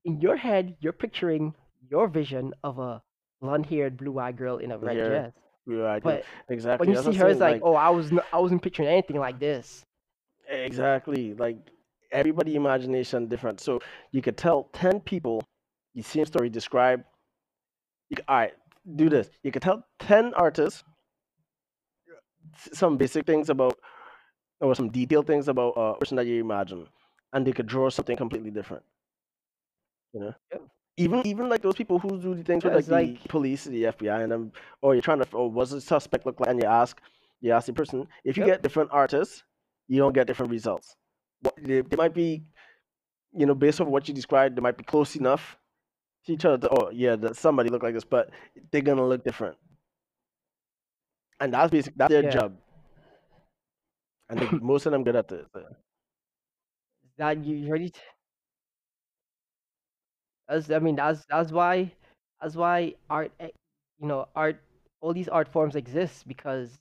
[0.05, 1.53] In your head, you're picturing
[1.89, 3.01] your vision of a
[3.41, 5.33] blonde-haired, blue-eyed girl in a red hair, dress.
[5.85, 6.03] eyed.
[6.03, 6.87] But exactly.
[6.87, 9.19] when you that's see her, it's saying, like, oh, I was I wasn't picturing anything
[9.19, 9.83] like this.
[10.49, 11.33] Exactly.
[11.33, 11.57] Like
[12.11, 13.59] everybody imagination different.
[13.59, 13.79] So
[14.11, 15.43] you could tell ten people
[15.95, 17.03] the same story described.
[18.11, 18.53] You all right,
[18.95, 19.29] do this.
[19.43, 20.83] You could tell ten artists
[22.73, 23.79] some basic things about
[24.59, 26.87] or some detailed things about a person that you imagine,
[27.33, 28.83] and they could draw something completely different.
[30.13, 30.33] You know.
[30.51, 30.61] Yep.
[30.97, 33.29] Even even like those people who do the things Yeah, with like it's the like-
[33.29, 34.51] police, the FBI, and them,
[34.81, 36.99] or you're trying to, or what's the suspect look like, and you ask,
[37.39, 38.05] you ask the person.
[38.25, 38.55] If you Yep.
[38.55, 39.43] get different artists,
[39.87, 40.95] you don't get different results.
[41.43, 42.43] What they, they might be,
[43.33, 45.57] you know, based on what you described, they might be close enough
[46.29, 46.57] other.
[46.57, 48.29] To, oh yeah, that somebody look like this, but
[48.71, 49.57] they're gonna look different.
[51.39, 51.95] And that's basic.
[51.95, 52.31] That's their Yeah.
[52.31, 52.57] job.
[54.29, 55.45] And they, most of them good at it.
[55.53, 55.63] so.
[57.17, 57.89] That you already.
[57.89, 57.99] t-
[60.47, 61.91] That's I mean that's that's why
[62.41, 63.51] that's why art e-
[63.99, 64.61] you know art
[65.01, 66.79] all these art forms exist because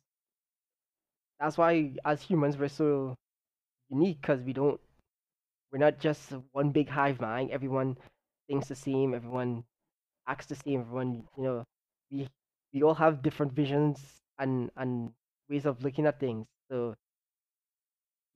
[1.38, 3.16] that's why as humans we're so
[3.91, 4.80] unique because we don't
[5.72, 7.51] we're not just one big hive mind.
[7.51, 7.97] Everyone
[8.51, 9.15] thinks the same.
[9.15, 9.65] Everyone
[10.29, 10.83] acts the same.
[10.83, 11.65] Everyone you know
[12.11, 12.29] we
[12.75, 15.13] we all have different visions and and
[15.51, 16.47] ways of looking at things.
[16.71, 16.97] So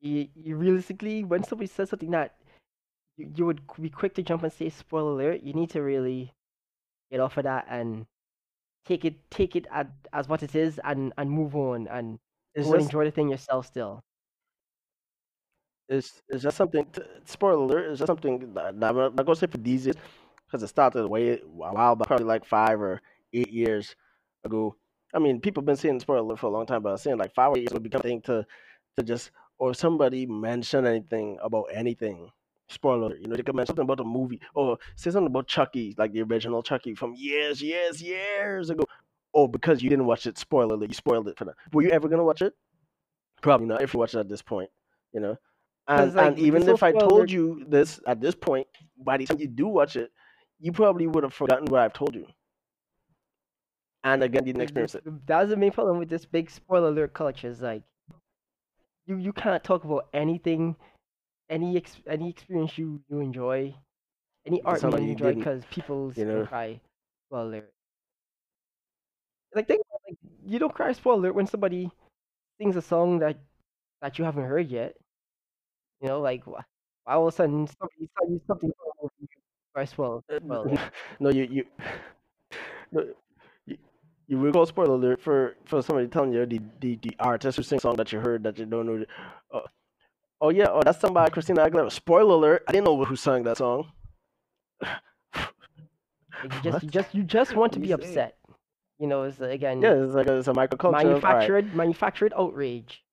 [0.00, 2.36] you, you realistically when somebody says something that
[3.16, 6.32] you, you would be quick to jump and say spoiler alert, you need to really
[7.10, 8.06] get off of that and
[8.86, 12.18] take it take it at, as what it is and and move on and
[12.54, 14.02] It's go and just enjoy the thing yourself still.
[15.88, 16.86] It's it's just something.
[17.24, 17.90] Spoiler alert!
[17.90, 19.96] It's just something that, that I'm not gonna say for these years
[20.46, 23.00] because it started way a while back, probably like five or
[23.32, 23.94] eight years
[24.44, 24.76] ago.
[25.12, 27.18] I mean, people have been saying spoiler alert for a long time, but I'm saying
[27.18, 28.46] like five or eight years would become a thing to
[28.96, 32.30] to just or somebody mention anything about anything.
[32.68, 33.20] Spoiler alert!
[33.20, 36.12] You know, they could mention something about a movie or say something about Chucky, like
[36.12, 38.84] the original Chucky from years, years, years ago.
[39.34, 40.88] Oh, because you didn't watch it, spoiler alert!
[40.88, 41.54] You spoiled it for them.
[41.72, 42.54] Were you ever gonna watch it?
[43.42, 43.82] Probably not.
[43.82, 44.70] If you watch it at this point,
[45.12, 45.36] you know.
[45.86, 48.66] And, like, and even if I told you this at this point,
[49.04, 50.10] by the time you do watch it,
[50.58, 52.26] you probably would have forgotten what I've told you.
[54.02, 55.04] And again, didn't experience it.
[55.26, 57.48] That's the main problem with this big spoiler alert culture.
[57.48, 57.82] Is like
[59.06, 60.76] you you can't talk about anything,
[61.48, 63.74] any ex, any experience you you enjoy,
[64.46, 66.46] any art you you enjoy because people's you know.
[66.46, 66.80] cry
[67.28, 67.72] spoiler alert.
[69.54, 71.90] Like think about like you don't cry spoiler alert when somebody
[72.58, 73.38] sings a song that
[74.02, 74.96] that you haven't heard yet.
[76.04, 76.60] You know, like why
[77.06, 78.70] all of a sudden somebody you something
[79.86, 81.64] spoiler Uh, spoiler no, you you
[82.92, 83.06] no,
[83.64, 83.78] you,
[84.28, 87.62] you will call spoiler alert for for somebody telling you the the, the artist who
[87.62, 88.98] sings song that you heard that you don't know.
[88.98, 89.06] the-
[89.50, 89.64] Oh,
[90.42, 91.90] oh yeah, oh that's sung by Christina Aguilera.
[91.90, 92.64] Spoiler alert!
[92.68, 93.88] I didn't know who sang that song.
[94.82, 98.36] You just you just you just want to be upset.
[98.98, 100.84] You know, it's uh, again Yeah, it's like a, it's a microculture.
[100.84, 101.04] all right.
[101.06, 103.03] manufactured manufactured outrage.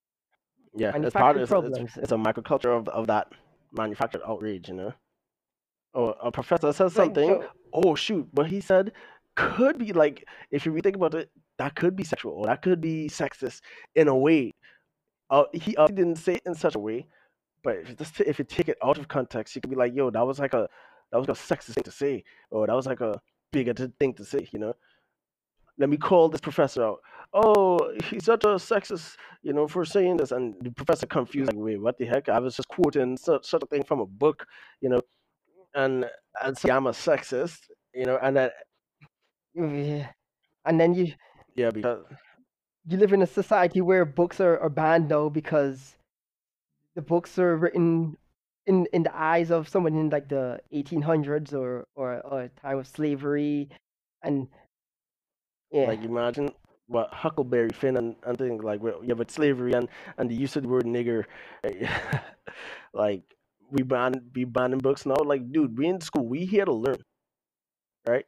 [0.74, 3.28] Yeah, it's part of it's, it's, it's a microculture of, of that
[3.74, 4.94] manufactured outrage, you know.
[5.94, 7.30] Oh, a professor says Like, something.
[7.30, 8.92] yo- Oh shoot, what he said
[9.36, 12.62] could be like if you really think about it, that could be sexual or that
[12.62, 13.62] could be sexist
[13.96, 14.54] in a way.
[15.30, 17.08] Uh, he uh, didn't say it in such a way,
[17.64, 19.96] but if you just if you take it out of context, you could be like,
[19.96, 20.68] "Yo, that was like a
[21.12, 23.22] that was a sexist thing to say," or "That was like a
[23.54, 24.74] bigoted thing to say," you know.
[25.82, 27.00] Let me call this professor out.
[27.34, 31.64] Oh, he's such a sexist, you know, for saying this, and the professor confused, like,
[31.64, 32.30] "Wait, what the heck?
[32.30, 34.46] I was just quoting such such a thing from a book,
[34.82, 35.02] you know."
[35.76, 36.06] And
[36.44, 37.62] and say I'm a sexist,
[37.96, 38.52] you know, and then
[39.56, 40.12] Yeah.
[40.66, 41.14] And then you
[41.56, 42.16] yeah, because uh
[42.88, 45.98] you live in a society where books are, are banned now because
[46.96, 48.18] the books are written
[48.68, 52.88] in in the eyes of someone in like the 1800s or or, or time of
[52.88, 53.70] slavery
[54.24, 54.48] and
[55.72, 56.52] yeah like imagine
[56.88, 60.56] what Huckleberry Finn and, and things like with, yeah, but slavery and and the use
[60.58, 61.24] of the word nigger,
[62.94, 63.24] like
[63.70, 65.16] we ban we banning books now.
[65.24, 66.98] Like, dude, we in school, we here to learn,
[68.08, 68.26] right?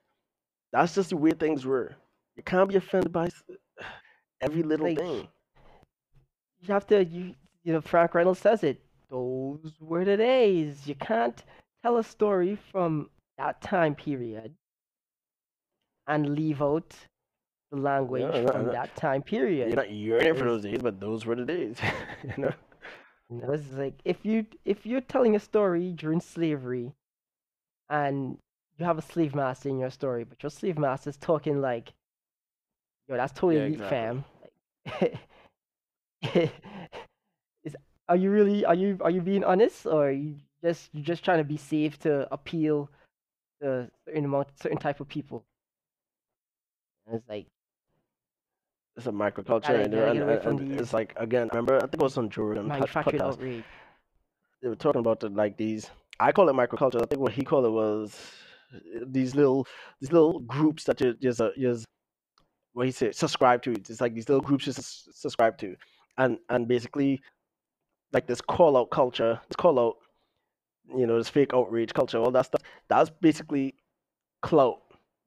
[0.71, 1.95] That's just the way things were.
[2.35, 3.29] You can't be offended by
[4.41, 5.27] every little Like, thing.
[6.61, 10.95] you have to you you know Frank Reynolds says it those were the days you
[10.95, 11.43] can't
[11.83, 14.55] tell a story from that time period
[16.07, 16.93] and leave out
[17.77, 19.69] language no, from that time period.
[19.69, 21.77] You're not yearning for those days, but those were the days.
[22.23, 22.53] you know?
[23.29, 26.93] Know, it's like if you if you're telling a story during slavery,
[27.89, 28.37] and
[28.77, 31.93] you have a slave master in your story, but your slave master's talking like,
[33.07, 33.89] yo, that's totally Yeah, exactly.
[33.89, 34.25] fam.
[36.21, 36.51] Like,
[37.63, 37.75] is
[38.09, 41.23] are you really are you are you being honest or are you just you just
[41.23, 42.89] trying to be safe to appeal
[43.61, 45.45] to certain amount certain type of people?
[47.05, 47.47] And it's like
[48.95, 50.93] It's a microculture, Gotta- you know, gotta and, get away and- from and these- it's
[50.93, 51.49] like again.
[51.51, 53.33] Remember, I think it was on Joe Rogan pod- manufactured podcast.
[53.33, 53.63] outrage.
[54.61, 55.89] they were talking about the, like these
[56.19, 57.01] I call it microculture.
[57.01, 58.15] I think what he called it was
[58.73, 59.65] uh, these little
[59.99, 61.85] these little groups that you just uh, just
[62.73, 63.71] what he said subscribe to.
[63.71, 65.75] It's like these little groups you subscribe to,
[66.19, 67.21] and and basically
[68.11, 69.95] like this call out culture, this call out,
[70.95, 72.61] you know, this fake outrage culture, all that stuff.
[72.89, 73.73] That's basically
[74.43, 74.82] clout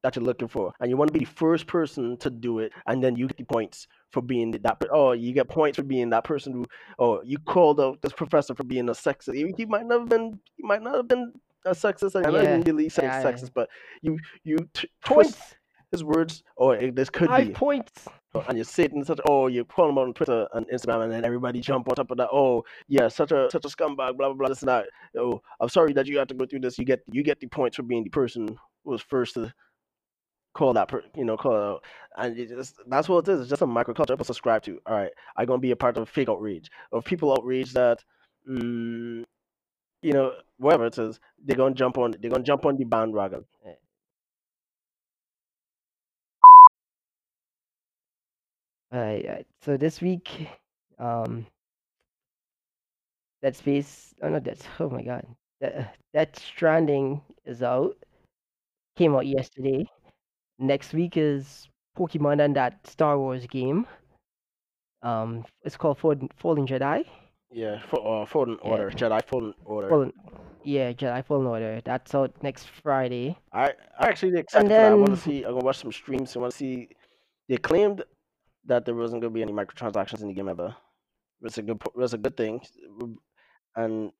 [0.07, 2.73] that you're looking for, and you want to be the first person to do it,
[2.87, 4.83] and then you get the points for being that.
[4.93, 6.65] Oh, you get points for being that person who.
[6.99, 9.35] Oh, you called out this professor for being a sexist.
[9.57, 10.39] He, might not have been.
[10.57, 11.33] He might not have been
[11.65, 12.15] a sexist.
[12.15, 13.69] I Yeah, didn't really say yeah, sexist, but
[14.03, 15.55] you you t- twist Points,
[15.91, 16.45] his words.
[16.57, 17.53] Or oh, this could five be.
[17.53, 18.07] points.
[18.35, 21.13] Oh, and you're sitting in such oh you call him on Twitter and Instagram and
[21.13, 24.29] then everybody jump on top of that oh yeah such a such a scumbag blah
[24.29, 24.85] blah blah this and that
[25.17, 27.47] oh I'm sorry that you have to go through this you get you get the
[27.47, 28.49] points for being the person
[28.85, 29.55] who was first to
[30.57, 31.85] call that per, you know call it out
[32.19, 34.97] and it just that's what it is it's just a microculture people subscribe to all
[34.97, 38.03] right I'm gonna be a part of fake outrage of people outrage that
[38.49, 39.25] mm,
[40.03, 43.45] you know whatever it is they're gonna jump on they're gonna jump on the bandwagon
[48.93, 49.47] Alright, alright.
[49.61, 50.49] So this week,
[50.99, 51.47] um,
[53.43, 54.15] Dead Space.
[54.23, 55.27] Oh no, that's oh my god.
[55.61, 57.97] That Death Stranding is out.
[58.97, 59.87] Came out yesterday.
[60.59, 63.87] Next week is Pokemon and that Star Wars game.
[65.03, 67.05] Um, it's called Fallen, Fallen Jedi.
[67.53, 68.71] yeah for uh, Fallen Yeah.
[68.71, 70.13] Order Jedi Fallen Order Fallen,
[70.65, 71.81] yeah, Jedi Fallen Order.
[71.85, 73.37] That's out next Friday.
[73.53, 74.93] I I actually excited that.
[74.93, 75.45] I want to see.
[75.45, 76.35] I'm gonna watch some streams.
[76.35, 76.89] I want to see.
[77.49, 78.03] They claimed
[78.65, 80.75] that there wasn't gonna be any microtransactions in the game ever.
[81.43, 81.81] It's a good.
[81.99, 82.61] It's a good thing,
[83.77, 84.11] and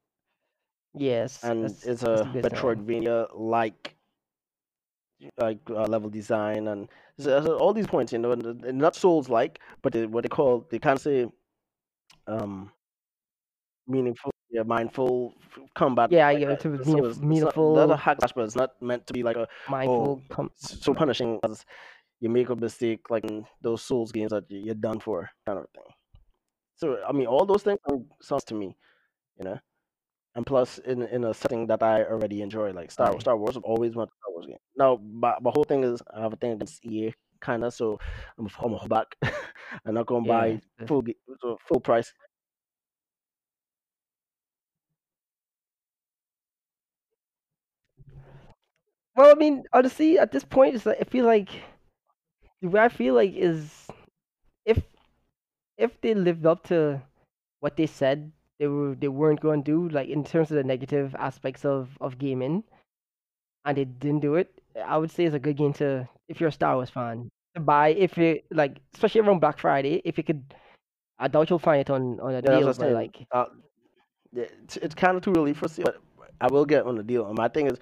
[0.95, 2.53] Yes, and it's a good sign.
[2.53, 3.96] Metroidvania like
[5.39, 6.89] like uh, level design and
[7.19, 8.13] so- so all these points.
[8.13, 11.27] You know, and, and not Souls like, but they, what they call they can't say
[12.27, 12.71] um
[13.87, 14.31] meaningful.
[14.51, 15.35] Yeah, mindful
[15.75, 16.13] combat.
[16.13, 16.61] Yeah, like yeah, that.
[16.61, 17.19] to So meaningful- it's,
[17.83, 20.23] it's not, hack slash, but it's not meant to be like a Mindful.
[20.31, 21.65] com- so punishing as
[22.21, 25.59] you make a mistake like in those Souls games that you- you're done for kind
[25.59, 25.83] of thing.
[26.77, 28.77] So I mean, all those things sound- sounds to me,
[29.39, 29.59] you know.
[30.37, 33.21] And plus, in in a setting that I already enjoy, like Star Aye.
[33.21, 34.59] Star Wars, I've always wanted Star Wars game.
[34.77, 37.75] Now, my, my whole thing is I have a thing against EA kind of.
[37.75, 37.99] So
[38.39, 39.09] I'm I'm a hold back.
[39.87, 40.29] I'm not gonna Yeah.
[40.29, 41.05] buy full
[41.69, 42.13] full price.
[49.17, 51.51] Well, I mean, honestly, at this point, it's like I feel like
[52.61, 53.89] the way I feel like is
[54.67, 54.83] if
[55.79, 57.03] if they lived up to
[57.61, 60.65] what they said they were they weren't going to do, like in terms of the
[60.65, 62.65] negative aspects of of gaming,
[63.65, 64.51] and they didn't do it,
[64.85, 67.61] I would say it's a good game to if you're a Star Wars fan to
[67.61, 67.89] buy.
[67.89, 70.55] If you like especially around Black Friday, if you could,
[71.19, 73.47] I doubt you'll find it on on a Yeah, deal, but like Uh,
[74.35, 77.27] it's, it's kind of too early for sale, but I will get on the deal.
[77.27, 77.79] And my thing is,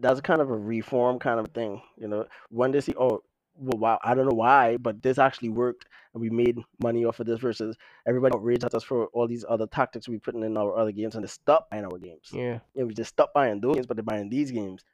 [0.00, 1.82] that's kind of a reform kind of thing.
[1.96, 3.22] You know, when they see, oh,
[3.58, 7.20] well, wow, I don't know why, but this actually worked, and we made money off
[7.20, 10.56] of this versus everybody outraged at us for all these other tactics we putting in
[10.56, 12.30] our other games, and they stop buying our games.
[12.32, 12.60] yeah.
[12.74, 14.84] Know, we just stop buying those games, but they're buying these games.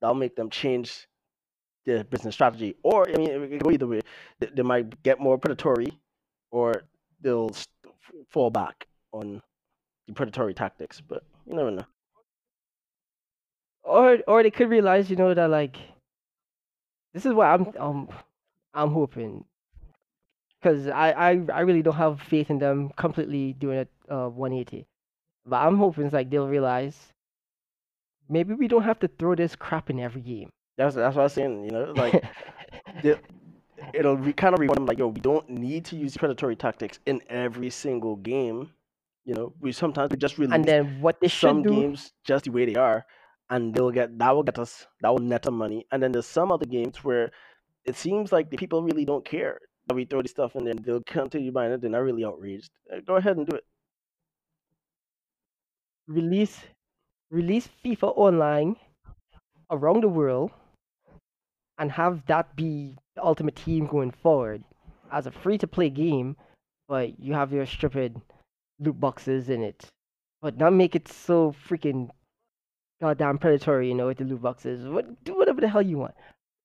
[0.00, 1.06] That'll make them change
[1.86, 2.76] their business strategy.
[2.82, 4.00] Or I mean, it could go either way.
[4.40, 5.98] They, they might get more predatory,
[6.50, 6.82] or
[7.20, 7.52] they'll
[8.30, 9.40] fall back on
[10.06, 11.00] the predatory tactics.
[11.00, 11.86] But you never know.
[13.82, 15.76] Or or they could realize, you know, that like
[17.14, 18.08] this is what I'm um
[18.74, 19.44] I'm hoping
[20.60, 24.86] because I, I I really don't have faith in them completely doing a uh 180.
[25.46, 26.96] But I'm hoping it's like they'll realize
[28.28, 30.50] maybe we don't have to throw this crap in every game.
[30.76, 31.64] That's that's what I was saying.
[31.64, 32.24] You know, like
[33.02, 33.16] they,
[33.92, 34.86] it'll re, kind of remind them.
[34.86, 38.70] Like, yo, we don't need to use predatory tactics in every single game.
[39.24, 42.44] You know, we sometimes we just release and then what they some do games just
[42.44, 43.06] the way they are,
[43.50, 45.86] and they'll get that will get us that will net them money.
[45.92, 47.30] And then there's some other games where
[47.84, 50.78] it seems like the people really don't care that we throw this stuff in, and
[50.84, 51.80] they'll continue buying it.
[51.80, 52.70] They're not really outraged.
[52.92, 53.64] Uh, Go ahead and do it.
[56.06, 56.60] release
[57.30, 58.76] release FIFA online
[59.70, 60.50] around the world
[61.78, 64.62] and have that be the ultimate team going forward
[65.10, 66.36] as a free to play game,
[66.88, 68.20] but you have your stupid
[68.78, 69.86] loot boxes in it.
[70.42, 72.10] But not make it so freaking
[73.04, 74.88] goddamn predatory, you know, with the loot boxes.
[74.88, 76.14] What do whatever the hell you want.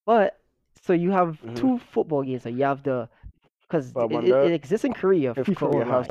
[0.06, 0.40] But
[0.86, 1.56] so you have Mhm.
[1.60, 2.44] two football games.
[2.44, 3.10] So you have the
[3.64, 4.12] because it,
[4.48, 6.08] it, exists in Korea, FIFA Korea has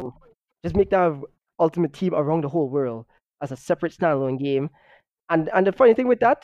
[0.65, 1.11] Just make that
[1.59, 3.07] ultimate team around the whole world
[3.43, 4.71] as a separate standalone game.
[5.31, 6.41] And and the funny thing with that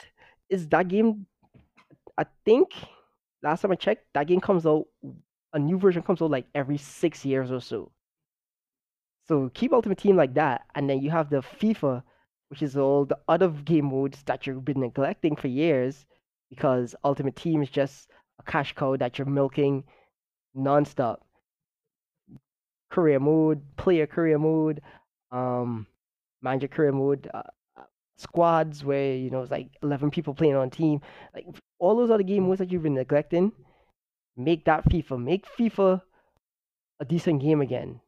[0.49, 1.27] is that game,
[2.23, 2.67] I think
[3.43, 4.85] last time I checked, that game comes out,
[5.53, 7.93] a new version comes out like every six years or so.
[9.27, 12.03] So keep Ultimate Team like that, and then you have the FIFA,
[12.55, 16.07] which is all the other game modes that you've been neglecting for years,
[16.51, 19.83] because Ultimate Team is just a cash cow that you're milking
[20.57, 21.17] nonstop.
[22.93, 24.83] Career mode, player career mode,
[25.33, 25.89] um,
[26.43, 27.43] manager career mode, uh,
[27.77, 27.83] uh,
[28.19, 31.01] squads where you know it's like eleven people playing on team,
[31.35, 31.47] like
[31.81, 33.51] all those other game modes that you've been neglecting.
[34.37, 35.21] Make that FIFA.
[35.21, 36.03] Make FIFA
[37.01, 38.01] a decent game again.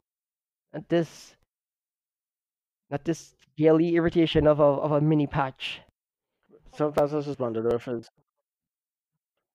[0.73, 1.35] Not this,
[2.89, 5.81] not this daily irritation of a of a mini patch.
[6.73, 8.09] sometimes I just wonder if it's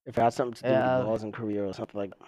[0.05, 0.97] if it has something to do Yeah.
[0.97, 2.27] with laws in Korea or something like that.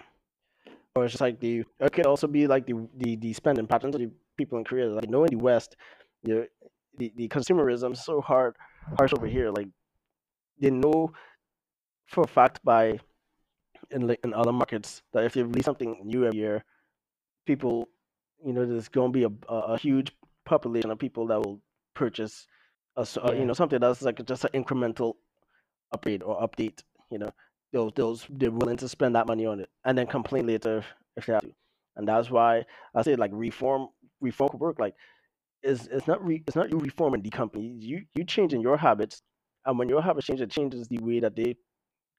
[0.95, 3.95] Or it's just like the it could also be like the the, the spending patterns
[3.95, 4.87] of the people in Korea.
[4.89, 5.75] Like knowing the West,
[6.23, 6.45] you know,
[6.97, 8.55] the, the consumerism is so hard
[8.97, 9.51] harsh over here.
[9.51, 9.67] Like
[10.59, 11.11] they know
[12.07, 12.99] for a fact by
[13.91, 16.63] in in other markets that if they release something new every year,
[17.45, 17.89] people
[18.45, 20.11] you know there's going to be a, a, a huge
[20.45, 21.59] population of people that will
[21.95, 22.47] purchase
[22.97, 23.33] a, uh, Yeah.
[23.33, 25.15] you know something that's like just an incremental
[25.93, 26.83] upgrade or update.
[27.11, 27.31] You know,
[27.73, 30.83] those those they're willing to spend that money on it and then complain later
[31.17, 31.53] if they have to.
[31.97, 32.65] And that's why
[32.95, 33.89] I say like reform
[34.21, 34.79] reform could work.
[34.79, 34.95] Like
[35.63, 37.67] it's it's not re, it's not you reforming the company.
[37.79, 39.21] You you changing your habits,
[39.65, 41.55] and when your habits change, it changes the way that they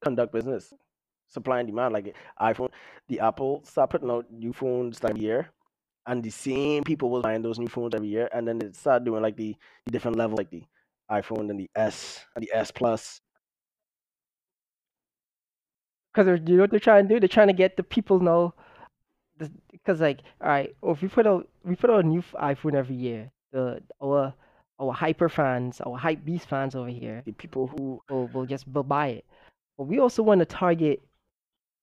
[0.03, 0.73] conduct business,
[1.29, 1.95] supply and demand.
[1.95, 2.71] Like iPhone,
[3.09, 5.51] the Apple start putting out new phones like every year,
[6.07, 9.05] and the same people was buying those new phones every year, and then they start
[9.05, 9.55] doing like the,
[9.85, 10.63] the different levels, like the
[11.11, 13.21] iPhone and the S and the S Plus.
[16.13, 17.21] Because you know what they're trying to do?
[17.21, 18.55] They're trying to get the people know.
[19.71, 22.75] Because like, all right, well, if we put out we put out a new iPhone
[22.75, 24.33] every year, the our
[24.79, 28.67] our hyper fans, our hype beast fans over here, The people who will will just
[28.69, 29.25] will buy it.
[29.77, 31.03] But we also want to target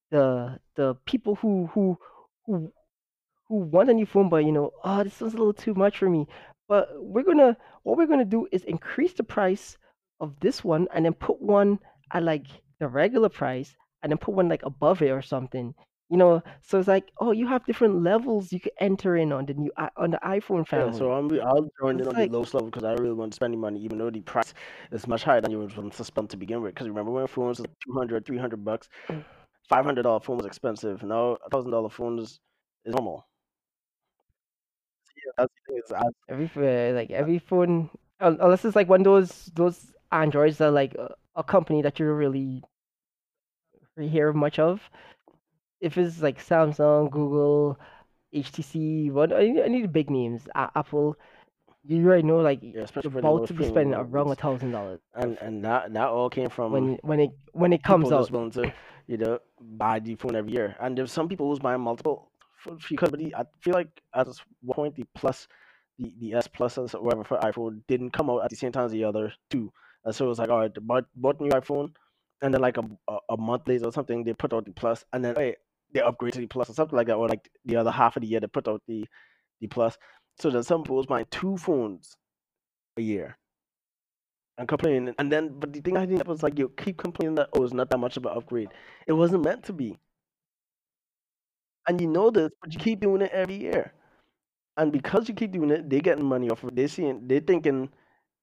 [0.10, 1.98] the the people who who
[2.46, 2.72] who
[3.48, 5.98] who want a new phone, but you know, oh, this was a little too much
[5.98, 6.28] for me.
[6.68, 9.78] But we're gonna what we're gonna do is increase the price
[10.20, 11.80] of this one and then put one
[12.14, 12.46] at like
[12.80, 15.74] the regular price and then put one like above it or something.
[16.10, 19.46] You know, so it's like, oh, you have different levels you could enter in on
[19.48, 20.98] the new i- on the iPhone yeah, family.
[20.98, 23.32] so I'm I'll join in It's on like- the lowest level because I really want
[23.32, 24.54] to spend money, even though the price
[24.92, 26.76] is much higher than you would want to spend to begin with.
[26.76, 29.24] Because remember when phones was 200, 300 bucks, Mm.
[29.68, 31.02] five hundred dollar phone was expensive.
[31.04, 32.40] Now a thousand dollar phone is,
[32.86, 33.26] is normal.
[35.38, 39.02] That's the thing is, I, Every ph- uh, like every phone, unless it's like one
[39.02, 42.64] of those those Androids that like a, a company that you don't really
[43.98, 44.90] hear much of.
[45.82, 47.78] If it's like Samsung, Google,
[48.34, 50.48] HTC, what I need, I need big names.
[50.56, 51.18] Apple,
[51.84, 54.36] you already know like yeah, you're especially for the about to be spending around a
[54.36, 58.12] thousand dollars And and that that all came from when when it when it comes
[58.12, 58.32] out.
[58.32, 58.72] willing to,
[59.08, 60.76] you know, buy the phone every year.
[60.80, 62.30] And there's some people who's buying multiple
[62.64, 64.42] phones because but the- I feel like at this
[64.72, 65.48] point the plus
[66.00, 68.86] the, the S plus or whatever for iPhone didn't come out at the same time
[68.86, 69.72] as the other two.
[70.06, 71.94] And so it was like, all right, bought bought new iPhone
[72.42, 75.06] and then like a, a, a month later or something they put out the plus
[75.14, 75.56] and then hey,
[75.94, 78.22] they upgrade to the plus or something like that, or like the other half of
[78.22, 79.06] the year they put out the
[79.62, 79.98] the plus.
[80.40, 82.18] So then some who's buying two phones
[82.98, 83.38] a year
[84.58, 85.14] and complaining.
[85.20, 87.74] And then, but the thing I think was like, you keep complaining that oh, it's
[87.74, 88.70] not that much of an upgrade.
[89.08, 89.98] It wasn't meant to be,
[91.88, 93.94] and you know this, but you keep doing it every year.
[94.78, 96.76] And because you keep doing it, they getting money off of it.
[96.76, 97.90] They seeing, they thinking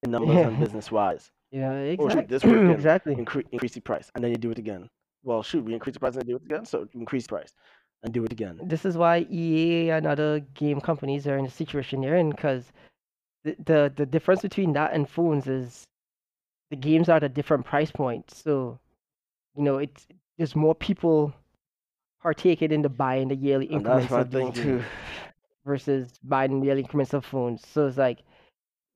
[0.02, 1.30] in numbers and business wise.
[1.50, 2.26] Yeah, Oh shoot, exactly.
[2.28, 2.70] this working.
[2.70, 3.14] exactly.
[3.16, 4.88] Incre- increase the price, and then you do it again.
[5.24, 7.52] Well, shoot, we increase the price and do it again, so increase the price
[8.02, 8.60] and do it again.
[8.62, 12.72] This is why EA and other game companies are in the situation they're in because
[13.44, 15.84] the, the the difference between that and phones is
[16.70, 18.30] the games are at a different price point.
[18.30, 18.78] So,
[19.56, 20.06] you know, it's
[20.38, 21.34] there's more people
[22.22, 24.82] partaking in the buying the yearly And that's increments my of thing too.
[25.64, 27.66] versus buying the yearly increments of phones.
[27.66, 28.22] So it's like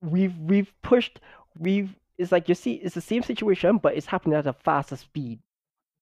[0.01, 1.19] we've we've pushed
[1.57, 4.95] we've it's like you see it's the same situation but it's happening at a faster
[4.95, 5.39] speed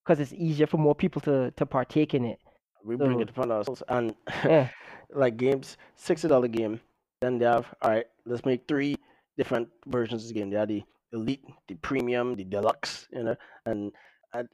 [0.03, 2.39] because it's easier for more people to to partake in it.
[2.83, 4.13] We bring it upon ourselves, and
[4.43, 4.67] Yeah.
[5.13, 6.81] like games, sixty dollar game.
[7.21, 8.05] Then they have all right.
[8.25, 8.97] Let's make three
[9.37, 10.49] different versions of the game.
[10.49, 13.07] They have the elite, the premium, the deluxe.
[13.13, 13.91] You know, and,
[14.33, 14.49] and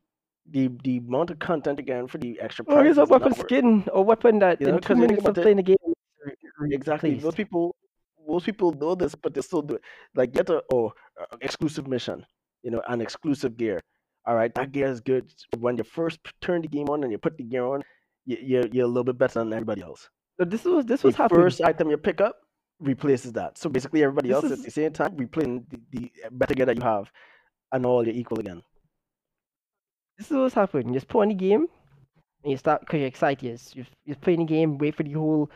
[0.52, 2.88] the the amount of content again for the extra Or price.
[2.88, 5.58] a is not weapon skin or weapon that You know, in two minutes of playing
[5.58, 5.94] the game is
[6.26, 7.16] re- re- Exactly.
[7.16, 7.76] Those people,
[8.28, 9.82] most people know this, but they still do it.
[10.16, 12.26] Like get a oh uh, exclusive mission,
[12.64, 13.80] you know, an exclusive gear.
[14.26, 15.32] All right, that gear is good.
[15.60, 17.82] When you first turn the game on and you put the gear on,
[18.26, 20.10] you, you're you're a little bit better than everybody else.
[20.40, 21.42] So this was this The was happening.
[21.44, 22.36] first item you pick up
[22.80, 23.58] replaces that.
[23.58, 26.66] So basically, everybody This else is- at the same time replaying the, the better gear
[26.68, 27.12] that you have,
[27.74, 28.62] and all you're equal again.
[30.20, 30.90] This is what's happening.
[30.90, 31.66] You just put on the game
[32.44, 33.62] and you start because you're excited.
[33.74, 35.50] You you playing the game, wait for the whole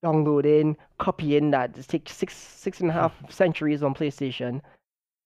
[0.00, 1.74] downloading, copying that.
[1.74, 4.60] Just take six six and a half centuries on PlayStation.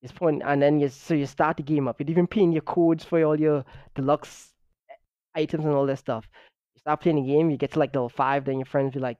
[0.02, 2.00] Just put in- and then you so you start the game up.
[2.00, 4.54] You're even paying your codes for all your deluxe
[4.90, 6.26] eh, items and all that stuff.
[6.74, 9.00] You start playing the game, you get to like level five, then your friends be
[9.00, 9.18] like,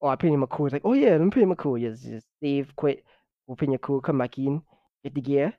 [0.00, 1.80] "Oh, I put in my code." Like, "Oh yeah, let me put in my code."
[1.80, 3.04] You just, just save, quit,
[3.48, 4.62] open your code, come back in,
[5.02, 5.54] get the gear.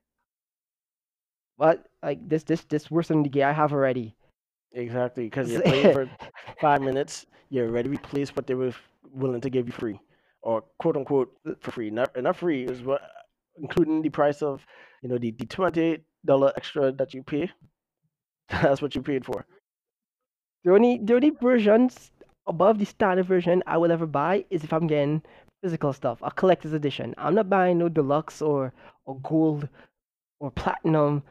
[1.58, 4.16] But like this, this, this worse than the gear I have already.
[4.74, 6.10] Exactly, because you're play for
[6.60, 8.74] five minutes, you're already replaced what they were
[9.14, 10.00] willing to give you free,
[10.42, 11.90] or quote unquote uh, for free.
[11.90, 13.02] Not not free is what,
[13.58, 14.66] including the price of,
[15.02, 17.52] you know, the, the twenty dollar extra that you pay.
[18.50, 19.46] That's what you paid for.
[20.64, 22.12] The only the only versions
[22.48, 25.22] above the standard version I will ever buy is if I'm getting
[25.62, 27.14] physical stuff, a collector's edition.
[27.18, 28.74] I'm not buying no deluxe or
[29.06, 29.70] or gold
[30.40, 31.24] or platinum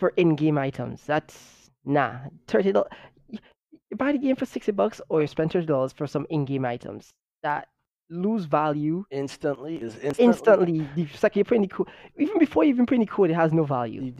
[0.00, 1.02] for in-game items.
[1.06, 2.16] That's nah.
[2.48, 2.90] Thirty dollars.
[3.28, 6.64] You buy the game for sixty bucks, or you spend thirty dollars for some in-game
[6.64, 7.12] items
[7.42, 7.68] that
[8.10, 10.24] lose value Instantly is instantly.
[10.24, 10.88] instantly.
[10.96, 11.88] The second you in the code,
[12.18, 14.12] even before you even in the code, it has no value.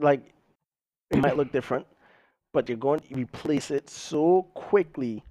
[0.00, 0.22] Like
[1.10, 1.86] it might look different,
[2.52, 5.22] but you're going to replace it so quickly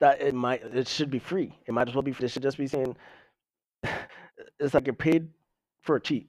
[0.00, 1.56] that it might it should be free.
[1.66, 2.26] It might as well be free.
[2.26, 2.96] It should just be saying
[4.58, 5.28] it's like you're paid
[5.82, 6.28] for a cheat.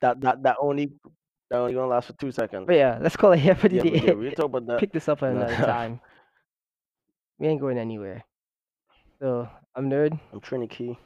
[0.00, 0.92] That that that only
[1.50, 2.64] that only gonna last for two seconds.
[2.66, 4.00] But yeah, let's call it here for the Yeah, day.
[4.06, 4.78] yeah, we'll talk about that.
[4.80, 5.28] Pick this up No.
[5.30, 6.00] another time.
[7.38, 8.24] We ain't going anywhere.
[9.20, 10.98] So I'm Nerd, I'm Trinity Key.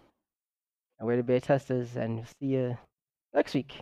[0.98, 2.78] and we're the Bear Testers, and see you
[3.34, 3.72] next week.